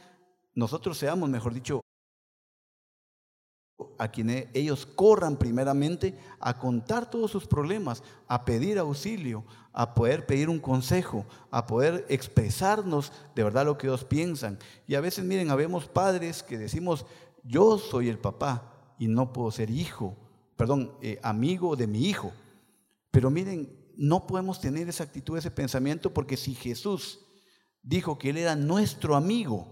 nosotros 0.54 0.98
seamos, 0.98 1.30
mejor 1.30 1.54
dicho, 1.54 1.80
a 3.98 4.08
quienes 4.08 4.48
ellos 4.52 4.84
corran 4.84 5.38
primeramente 5.38 6.18
a 6.38 6.58
contar 6.58 7.10
todos 7.10 7.30
sus 7.30 7.46
problemas, 7.46 8.02
a 8.28 8.44
pedir 8.44 8.78
auxilio, 8.78 9.44
a 9.72 9.94
poder 9.94 10.26
pedir 10.26 10.48
un 10.48 10.58
consejo, 10.58 11.24
a 11.50 11.66
poder 11.66 12.04
expresarnos 12.08 13.12
de 13.34 13.44
verdad 13.44 13.64
lo 13.64 13.78
que 13.78 13.86
ellos 13.86 14.04
piensan. 14.04 14.58
Y 14.86 14.94
a 14.94 15.00
veces, 15.00 15.24
miren, 15.24 15.50
habemos 15.50 15.86
padres 15.86 16.42
que 16.42 16.58
decimos, 16.58 17.06
yo 17.42 17.78
soy 17.78 18.08
el 18.08 18.18
papá 18.18 18.94
y 18.98 19.08
no 19.08 19.32
puedo 19.32 19.50
ser 19.50 19.70
hijo, 19.70 20.16
perdón, 20.56 20.92
eh, 21.00 21.18
amigo 21.22 21.74
de 21.76 21.86
mi 21.86 22.06
hijo. 22.06 22.32
Pero 23.10 23.30
miren, 23.30 23.74
no 23.96 24.26
podemos 24.26 24.60
tener 24.60 24.88
esa 24.88 25.04
actitud, 25.04 25.38
ese 25.38 25.50
pensamiento, 25.50 26.12
porque 26.12 26.36
si 26.36 26.54
Jesús 26.54 27.20
dijo 27.82 28.18
que 28.18 28.30
Él 28.30 28.38
era 28.38 28.56
nuestro 28.56 29.16
amigo, 29.16 29.66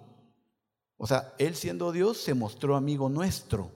o 0.97 1.07
sea, 1.07 1.35
Él 1.39 1.55
siendo 1.55 1.93
Dios 1.93 2.19
se 2.19 2.35
mostró 2.35 2.77
amigo 2.77 3.09
nuestro. 3.09 3.71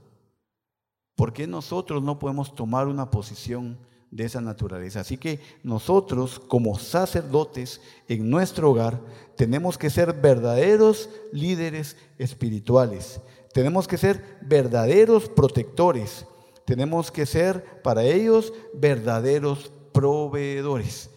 ¿Por 1.15 1.33
qué 1.33 1.47
nosotros 1.47 2.03
no 2.03 2.19
podemos 2.19 2.55
tomar 2.55 2.89
una 2.89 3.11
posición 3.11 3.79
de 4.15 4.25
esa 4.25 4.41
naturaleza? 4.41 5.01
Así 5.01 5.19
que 5.19 5.41
nosotros 5.63 6.41
como 6.41 6.79
sacerdotes 6.79 7.81
en 8.09 8.31
nuestro 8.31 8.71
hogar 8.71 9.01
tenemos 9.37 9.77
que 9.77 9.91
ser 9.91 10.15
verdaderos 10.15 11.11
líderes 11.33 11.97
espirituales. 12.17 13.21
Tenemos 13.53 13.87
que 13.87 13.99
ser 13.99 14.39
verdaderos 14.41 15.29
protectores. 15.29 16.27
Tenemos 16.65 17.11
que 17.11 17.27
ser 17.27 17.83
para 17.83 18.05
ellos 18.05 18.53
verdaderos 18.73 19.71
proveedores. 19.93 21.11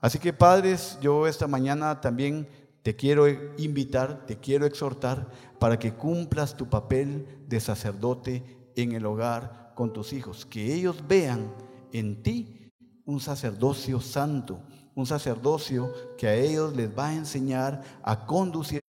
Así 0.00 0.18
que 0.18 0.32
padres, 0.32 0.98
yo 1.00 1.26
esta 1.26 1.46
mañana 1.46 2.00
también 2.00 2.48
te 2.82 2.94
quiero 2.94 3.26
invitar, 3.58 4.24
te 4.26 4.38
quiero 4.38 4.66
exhortar 4.66 5.28
para 5.58 5.78
que 5.78 5.94
cumplas 5.94 6.56
tu 6.56 6.70
papel 6.70 7.26
de 7.48 7.58
sacerdote 7.58 8.44
en 8.76 8.92
el 8.92 9.04
hogar 9.04 9.72
con 9.74 9.92
tus 9.92 10.12
hijos, 10.12 10.46
que 10.46 10.72
ellos 10.72 11.02
vean 11.08 11.52
en 11.92 12.22
ti 12.22 12.72
un 13.04 13.20
sacerdocio 13.20 14.00
santo, 14.00 14.60
un 14.94 15.06
sacerdocio 15.06 15.92
que 16.16 16.26
a 16.26 16.34
ellos 16.34 16.74
les 16.74 16.96
va 16.96 17.08
a 17.08 17.14
enseñar 17.14 17.82
a 18.02 18.26
conducirse 18.26 18.82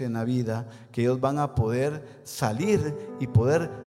en 0.00 0.14
la 0.14 0.24
vida, 0.24 0.68
que 0.90 1.02
ellos 1.02 1.20
van 1.20 1.38
a 1.38 1.54
poder 1.54 2.20
salir 2.24 3.16
y 3.20 3.26
poder 3.26 3.84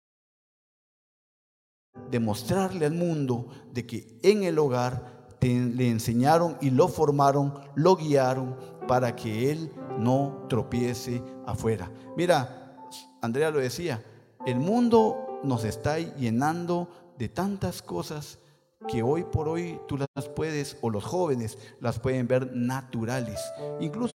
demostrarle 2.09 2.85
al 2.85 2.93
mundo 2.93 3.49
de 3.71 3.85
que 3.85 4.19
en 4.23 4.43
el 4.43 4.57
hogar 4.57 5.15
le 5.41 5.89
enseñaron 5.89 6.57
y 6.59 6.71
lo 6.71 6.87
formaron, 6.87 7.53
lo 7.75 7.95
guiaron 7.95 8.57
para 8.87 9.15
que 9.15 9.51
él 9.51 9.71
no 9.99 10.45
tropiece 10.49 11.21
afuera. 11.45 11.91
Mira, 12.17 12.87
Andrea 13.21 13.51
lo 13.51 13.59
decía, 13.59 14.03
el 14.45 14.59
mundo 14.59 15.39
nos 15.43 15.63
está 15.63 15.99
llenando 15.99 16.89
de 17.17 17.29
tantas 17.29 17.81
cosas 17.81 18.39
que 18.87 19.01
hoy 19.03 19.23
por 19.23 19.47
hoy 19.47 19.79
tú 19.87 19.97
las 19.97 20.29
puedes, 20.29 20.77
o 20.81 20.89
los 20.89 21.03
jóvenes 21.03 21.57
las 21.79 21.99
pueden 21.99 22.27
ver 22.27 22.55
naturales. 22.55 23.39
Incluso 23.79 24.11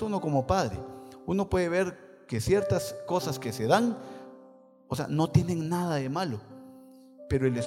uno 0.00 0.20
como 0.20 0.46
padre, 0.46 0.78
uno 1.26 1.48
puede 1.48 1.68
ver 1.68 2.24
que 2.26 2.40
ciertas 2.40 2.96
cosas 3.06 3.38
que 3.38 3.52
se 3.52 3.66
dan, 3.66 3.98
o 4.88 4.96
sea, 4.96 5.06
no 5.06 5.30
tienen 5.30 5.68
nada 5.68 5.96
de 5.96 6.08
malo, 6.08 6.40
pero 7.28 7.46
el 7.46 7.64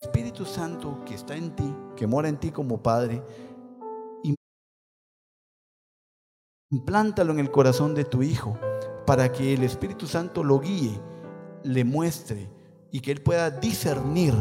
Espíritu 0.00 0.44
Santo 0.44 1.04
que 1.04 1.14
está 1.14 1.36
en 1.36 1.54
ti, 1.54 1.74
que 1.96 2.06
mora 2.06 2.28
en 2.28 2.38
ti 2.38 2.50
como 2.50 2.82
Padre, 2.82 3.22
implántalo 6.70 7.32
en 7.32 7.38
el 7.38 7.50
corazón 7.50 7.94
de 7.94 8.04
tu 8.04 8.22
hijo 8.22 8.58
para 9.06 9.30
que 9.30 9.54
el 9.54 9.62
Espíritu 9.62 10.06
Santo 10.06 10.42
lo 10.42 10.58
guíe, 10.58 11.00
le 11.62 11.84
muestre 11.84 12.50
y 12.94 13.00
que 13.00 13.10
él 13.10 13.20
pueda 13.22 13.50
discernir 13.50 14.32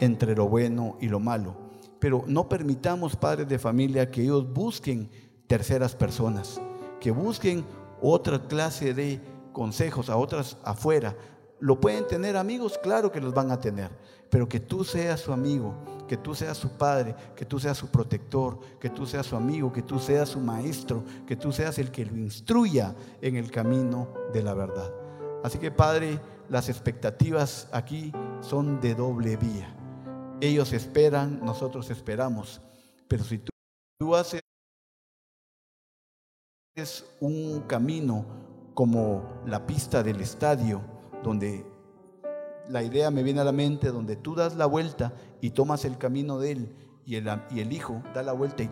entre 0.00 0.34
lo 0.34 0.48
bueno 0.48 0.96
y 1.00 1.06
lo 1.06 1.20
malo. 1.20 1.54
Pero 2.00 2.24
no 2.26 2.48
permitamos, 2.48 3.14
padres 3.14 3.46
de 3.46 3.60
familia, 3.60 4.10
que 4.10 4.22
ellos 4.22 4.52
busquen 4.52 5.08
terceras 5.46 5.94
personas, 5.94 6.60
que 6.98 7.12
busquen 7.12 7.64
otra 8.00 8.44
clase 8.48 8.92
de 8.92 9.20
consejos 9.52 10.10
a 10.10 10.16
otras 10.16 10.58
afuera. 10.64 11.16
Lo 11.60 11.78
pueden 11.78 12.04
tener 12.08 12.36
amigos, 12.36 12.76
claro 12.82 13.12
que 13.12 13.20
los 13.20 13.32
van 13.32 13.52
a 13.52 13.60
tener, 13.60 13.92
pero 14.28 14.48
que 14.48 14.58
tú 14.58 14.82
seas 14.82 15.20
su 15.20 15.32
amigo, 15.32 15.72
que 16.08 16.16
tú 16.16 16.34
seas 16.34 16.58
su 16.58 16.70
padre, 16.70 17.14
que 17.36 17.44
tú 17.44 17.60
seas 17.60 17.78
su 17.78 17.86
protector, 17.86 18.58
que 18.80 18.90
tú 18.90 19.06
seas 19.06 19.26
su 19.26 19.36
amigo, 19.36 19.72
que 19.72 19.82
tú 19.82 20.00
seas 20.00 20.30
su 20.30 20.40
maestro, 20.40 21.04
que 21.24 21.36
tú 21.36 21.52
seas 21.52 21.78
el 21.78 21.92
que 21.92 22.04
lo 22.04 22.16
instruya 22.16 22.96
en 23.20 23.36
el 23.36 23.48
camino 23.52 24.08
de 24.32 24.42
la 24.42 24.54
verdad. 24.54 24.92
Así 25.42 25.58
que 25.58 25.70
Padre, 25.70 26.20
las 26.52 26.68
expectativas 26.68 27.66
aquí 27.72 28.12
son 28.42 28.78
de 28.82 28.94
doble 28.94 29.38
vía. 29.38 29.74
Ellos 30.38 30.74
esperan, 30.74 31.42
nosotros 31.42 31.88
esperamos, 31.88 32.60
pero 33.08 33.24
si 33.24 33.38
tú, 33.38 33.50
tú 33.98 34.14
haces 34.14 34.42
un 37.20 37.62
camino 37.66 38.26
como 38.74 39.42
la 39.46 39.66
pista 39.66 40.02
del 40.02 40.20
estadio, 40.20 40.82
donde 41.22 41.64
la 42.68 42.82
idea 42.82 43.10
me 43.10 43.22
viene 43.22 43.40
a 43.40 43.44
la 43.44 43.52
mente 43.52 43.88
donde 43.88 44.16
tú 44.16 44.34
das 44.34 44.54
la 44.54 44.66
vuelta 44.66 45.14
y 45.40 45.50
tomas 45.50 45.86
el 45.86 45.96
camino 45.96 46.38
de 46.38 46.52
él 46.52 46.76
y 47.06 47.16
el, 47.16 47.72
hijo 47.72 48.02
da 48.14 48.22
la 48.22 48.32
vuelta 48.32 48.62
y 48.62 48.70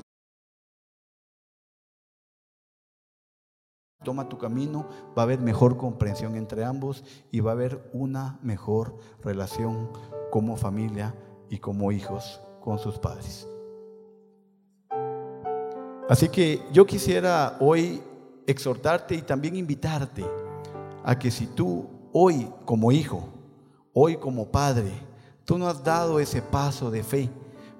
toma 4.02 4.28
tu 4.28 4.38
camino, 4.38 4.86
va 5.16 5.22
a 5.22 5.24
haber 5.24 5.40
mejor 5.40 5.76
comprensión 5.76 6.36
entre 6.36 6.64
ambos 6.64 7.04
y 7.30 7.40
va 7.40 7.50
a 7.50 7.54
haber 7.54 7.90
una 7.92 8.38
mejor 8.42 8.96
relación 9.22 9.90
como 10.30 10.56
familia 10.56 11.14
y 11.48 11.58
como 11.58 11.92
hijos 11.92 12.40
con 12.60 12.78
sus 12.78 12.98
padres. 12.98 13.48
Así 16.08 16.28
que 16.28 16.62
yo 16.72 16.86
quisiera 16.86 17.56
hoy 17.60 18.02
exhortarte 18.46 19.14
y 19.14 19.22
también 19.22 19.56
invitarte 19.56 20.24
a 21.04 21.18
que 21.18 21.30
si 21.30 21.46
tú 21.46 21.86
hoy 22.12 22.50
como 22.64 22.90
hijo, 22.90 23.28
Hoy 23.92 24.16
como 24.18 24.50
padre, 24.52 24.92
tú 25.44 25.58
no 25.58 25.66
has 25.66 25.82
dado 25.82 26.20
ese 26.20 26.42
paso 26.42 26.90
de 26.92 27.02
fe, 27.02 27.28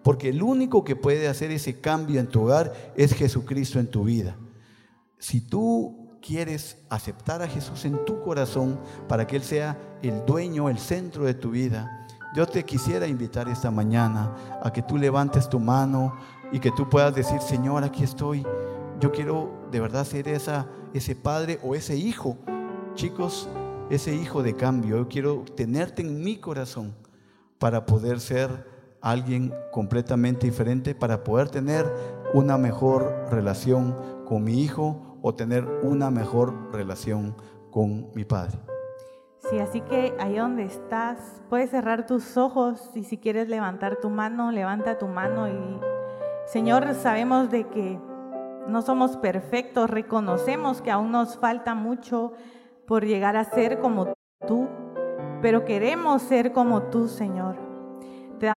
porque 0.03 0.31
el 0.31 0.43
único 0.43 0.83
que 0.83 0.97
puede 0.97 1.29
hacer 1.29 1.53
ese 1.53 1.81
cambio 1.81 2.19
en 2.19 2.27
tu 2.27 2.43
hogar 2.43 2.93
es 2.97 3.15
Jesucristo 3.15 3.79
en 3.79 3.87
tu 3.87 4.05
vida. 4.05 4.37
Si 5.19 5.41
tú 5.41 6.00
quieres 6.21 6.79
aceptar 6.89 7.43
a 7.43 7.49
Jesús 7.49 7.85
en 7.85 8.05
tu 8.05 8.21
corazón 8.23 8.79
para 9.09 9.27
que 9.27 9.37
Él 9.37 9.43
sea 9.43 9.79
el 10.03 10.25
dueño, 10.27 10.69
el 10.69 10.79
centro 10.79 11.25
de 11.25 11.35
tu 11.35 11.51
vida, 11.51 12.01
yo 12.33 12.47
te 12.47 12.65
quisiera 12.65 13.09
invitar 13.09 13.49
esta 13.49 13.73
mañana 13.73 14.33
a 14.63 14.73
que 14.73 14.83
tú 14.83 14.97
levantes 14.97 15.49
tu 15.49 15.59
mano 15.59 16.15
y 16.53 16.61
que 16.61 16.71
tú 16.71 16.89
puedas 16.89 17.13
decir, 17.13 17.41
Señor, 17.41 17.83
aquí 17.83 18.05
estoy. 18.05 18.47
Yo 19.01 19.11
quiero 19.11 19.51
de 19.73 19.81
verdad 19.81 20.05
ser 20.05 20.29
esa, 20.29 20.69
ese 20.95 21.17
padre 21.17 21.59
o 21.65 21.75
ese 21.75 21.97
hijo. 21.97 22.39
Chicos, 22.95 23.49
ese 23.91 24.15
hijo 24.15 24.45
de 24.45 24.55
cambio. 24.55 24.99
Yo 24.99 25.09
quiero 25.09 25.45
tenerte 25.57 26.03
en 26.03 26.23
mi 26.23 26.37
corazón 26.37 26.95
para 27.59 27.85
poder 27.85 28.21
ser 28.21 28.65
alguien 29.01 29.53
completamente 29.73 30.47
diferente, 30.47 30.95
para 30.95 31.25
poder 31.25 31.49
tener 31.49 31.93
una 32.33 32.57
mejor 32.59 33.27
relación 33.33 33.97
con 34.25 34.45
mi 34.45 34.63
hijo 34.63 35.10
o 35.23 35.35
tener 35.35 35.65
una 35.83 36.11
mejor 36.11 36.73
relación 36.73 37.35
con 37.71 38.11
mi 38.15 38.25
padre. 38.25 38.59
Sí, 39.49 39.59
así 39.59 39.81
que 39.81 40.15
ahí 40.19 40.37
donde 40.37 40.65
estás, 40.65 41.43
puedes 41.49 41.71
cerrar 41.71 42.07
tus 42.07 42.37
ojos 42.37 42.91
y 42.95 43.05
si 43.05 43.17
quieres 43.19 43.49
levantar 43.49 43.97
tu 43.97 44.11
mano, 44.11 44.53
levanta 44.53 44.99
tu 44.99 45.09
mano 45.09 45.49
y 45.49 45.81
Señor, 46.47 46.95
sabemos 46.95 47.51
de 47.51 47.69
que 47.69 47.99
no 48.67 48.83
somos 48.83 49.17
perfectos, 49.17 49.89
reconocemos 49.89 50.83
que 50.83 50.91
aún 50.91 51.11
nos 51.11 51.39
falta 51.39 51.75
mucho 51.75 52.33
por 52.87 53.05
llegar 53.05 53.37
a 53.37 53.45
ser 53.45 53.81
como 53.81 54.13
tú, 54.47 54.69
pero 55.43 55.65
queremos 55.65 56.23
ser 56.23 56.53
como 56.53 56.83
tú, 56.85 57.09
Señor. 57.09 57.57
Te 58.39 58.53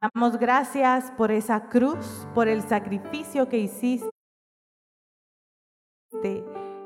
damos 0.00 0.38
gracias 0.38 1.12
por 1.12 1.30
esa 1.30 1.68
cruz, 1.68 2.26
por 2.34 2.48
el 2.48 2.62
sacrificio 2.62 3.48
que 3.48 3.58
hiciste 3.58 4.13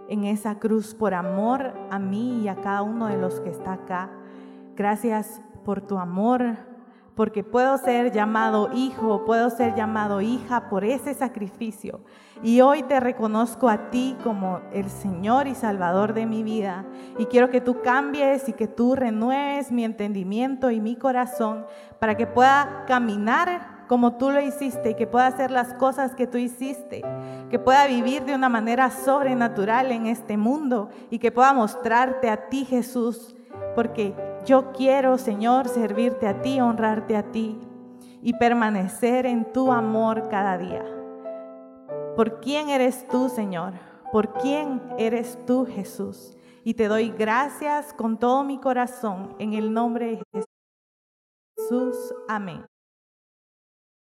en 0.08 0.24
esa 0.24 0.58
cruz, 0.58 0.94
por 0.94 1.14
amor 1.14 1.74
a 1.90 1.98
mí 1.98 2.42
y 2.42 2.48
a 2.48 2.56
cada 2.56 2.82
uno 2.82 3.06
de 3.06 3.18
los 3.18 3.40
que 3.40 3.50
está 3.50 3.74
acá. 3.74 4.10
Gracias 4.74 5.40
por 5.64 5.80
tu 5.80 5.98
amor, 5.98 6.56
porque 7.14 7.42
puedo 7.42 7.76
ser 7.78 8.12
llamado 8.12 8.70
hijo, 8.72 9.24
puedo 9.24 9.50
ser 9.50 9.74
llamado 9.74 10.20
hija 10.20 10.68
por 10.68 10.84
ese 10.84 11.14
sacrificio. 11.14 12.00
Y 12.44 12.60
hoy 12.60 12.84
te 12.84 13.00
reconozco 13.00 13.68
a 13.68 13.90
ti 13.90 14.16
como 14.22 14.60
el 14.72 14.88
Señor 14.88 15.48
y 15.48 15.56
Salvador 15.56 16.14
de 16.14 16.26
mi 16.26 16.44
vida. 16.44 16.84
Y 17.18 17.26
quiero 17.26 17.50
que 17.50 17.60
tú 17.60 17.82
cambies 17.82 18.48
y 18.48 18.52
que 18.52 18.68
tú 18.68 18.94
renueves 18.94 19.72
mi 19.72 19.84
entendimiento 19.84 20.70
y 20.70 20.80
mi 20.80 20.94
corazón 20.94 21.66
para 21.98 22.16
que 22.16 22.28
pueda 22.28 22.84
caminar 22.86 23.77
como 23.89 24.16
tú 24.16 24.30
lo 24.30 24.41
hiciste 24.41 24.91
y 24.91 24.95
que 24.95 25.07
pueda 25.07 25.26
hacer 25.26 25.51
las 25.51 25.74
cosas 25.74 26.14
que 26.14 26.26
tú 26.26 26.39
hiciste, 26.39 27.03
que 27.51 27.59
pueda 27.59 27.86
vivir 27.86 28.24
de 28.24 28.34
una 28.34 28.49
manera 28.49 28.91
sobrenatural 28.91 29.91
en 29.91 30.07
este 30.07 30.36
mundo 30.36 30.91
y 31.11 31.18
que 31.18 31.32
pueda 31.32 31.53
mostrarte 31.53 32.28
a 32.30 32.49
ti 32.49 32.64
Jesús, 32.64 33.34
porque 33.74 34.14
yo 34.45 34.72
quiero, 34.72 35.18
Señor, 35.18 35.68
servirte 35.68 36.28
a 36.28 36.43
ti, 36.43 36.61
honrarte 36.61 37.16
a 37.16 37.32
ti 37.32 37.59
y 38.22 38.34
permanecer 38.34 39.26
en 39.26 39.53
tu 39.53 39.72
amor 39.72 40.28
cada 40.28 40.59
día. 40.59 40.84
¿Por 42.14 42.41
quién 42.41 42.68
eres 42.68 43.07
tú, 43.09 43.28
Señor? 43.28 43.72
¿Por 44.12 44.34
quién 44.34 44.82
eres 44.99 45.39
tú, 45.47 45.66
Jesús? 45.66 46.36
Y 46.64 46.74
te 46.74 46.89
doy 46.89 47.11
gracias 47.11 47.95
con 47.95 48.18
todo 48.18 48.45
mi 48.45 48.59
corazón 48.59 49.34
en 49.39 49.55
el 49.55 49.72
nombre 49.72 50.22
de 50.32 50.45
Jesús. 51.57 52.14
Amén. 52.28 52.66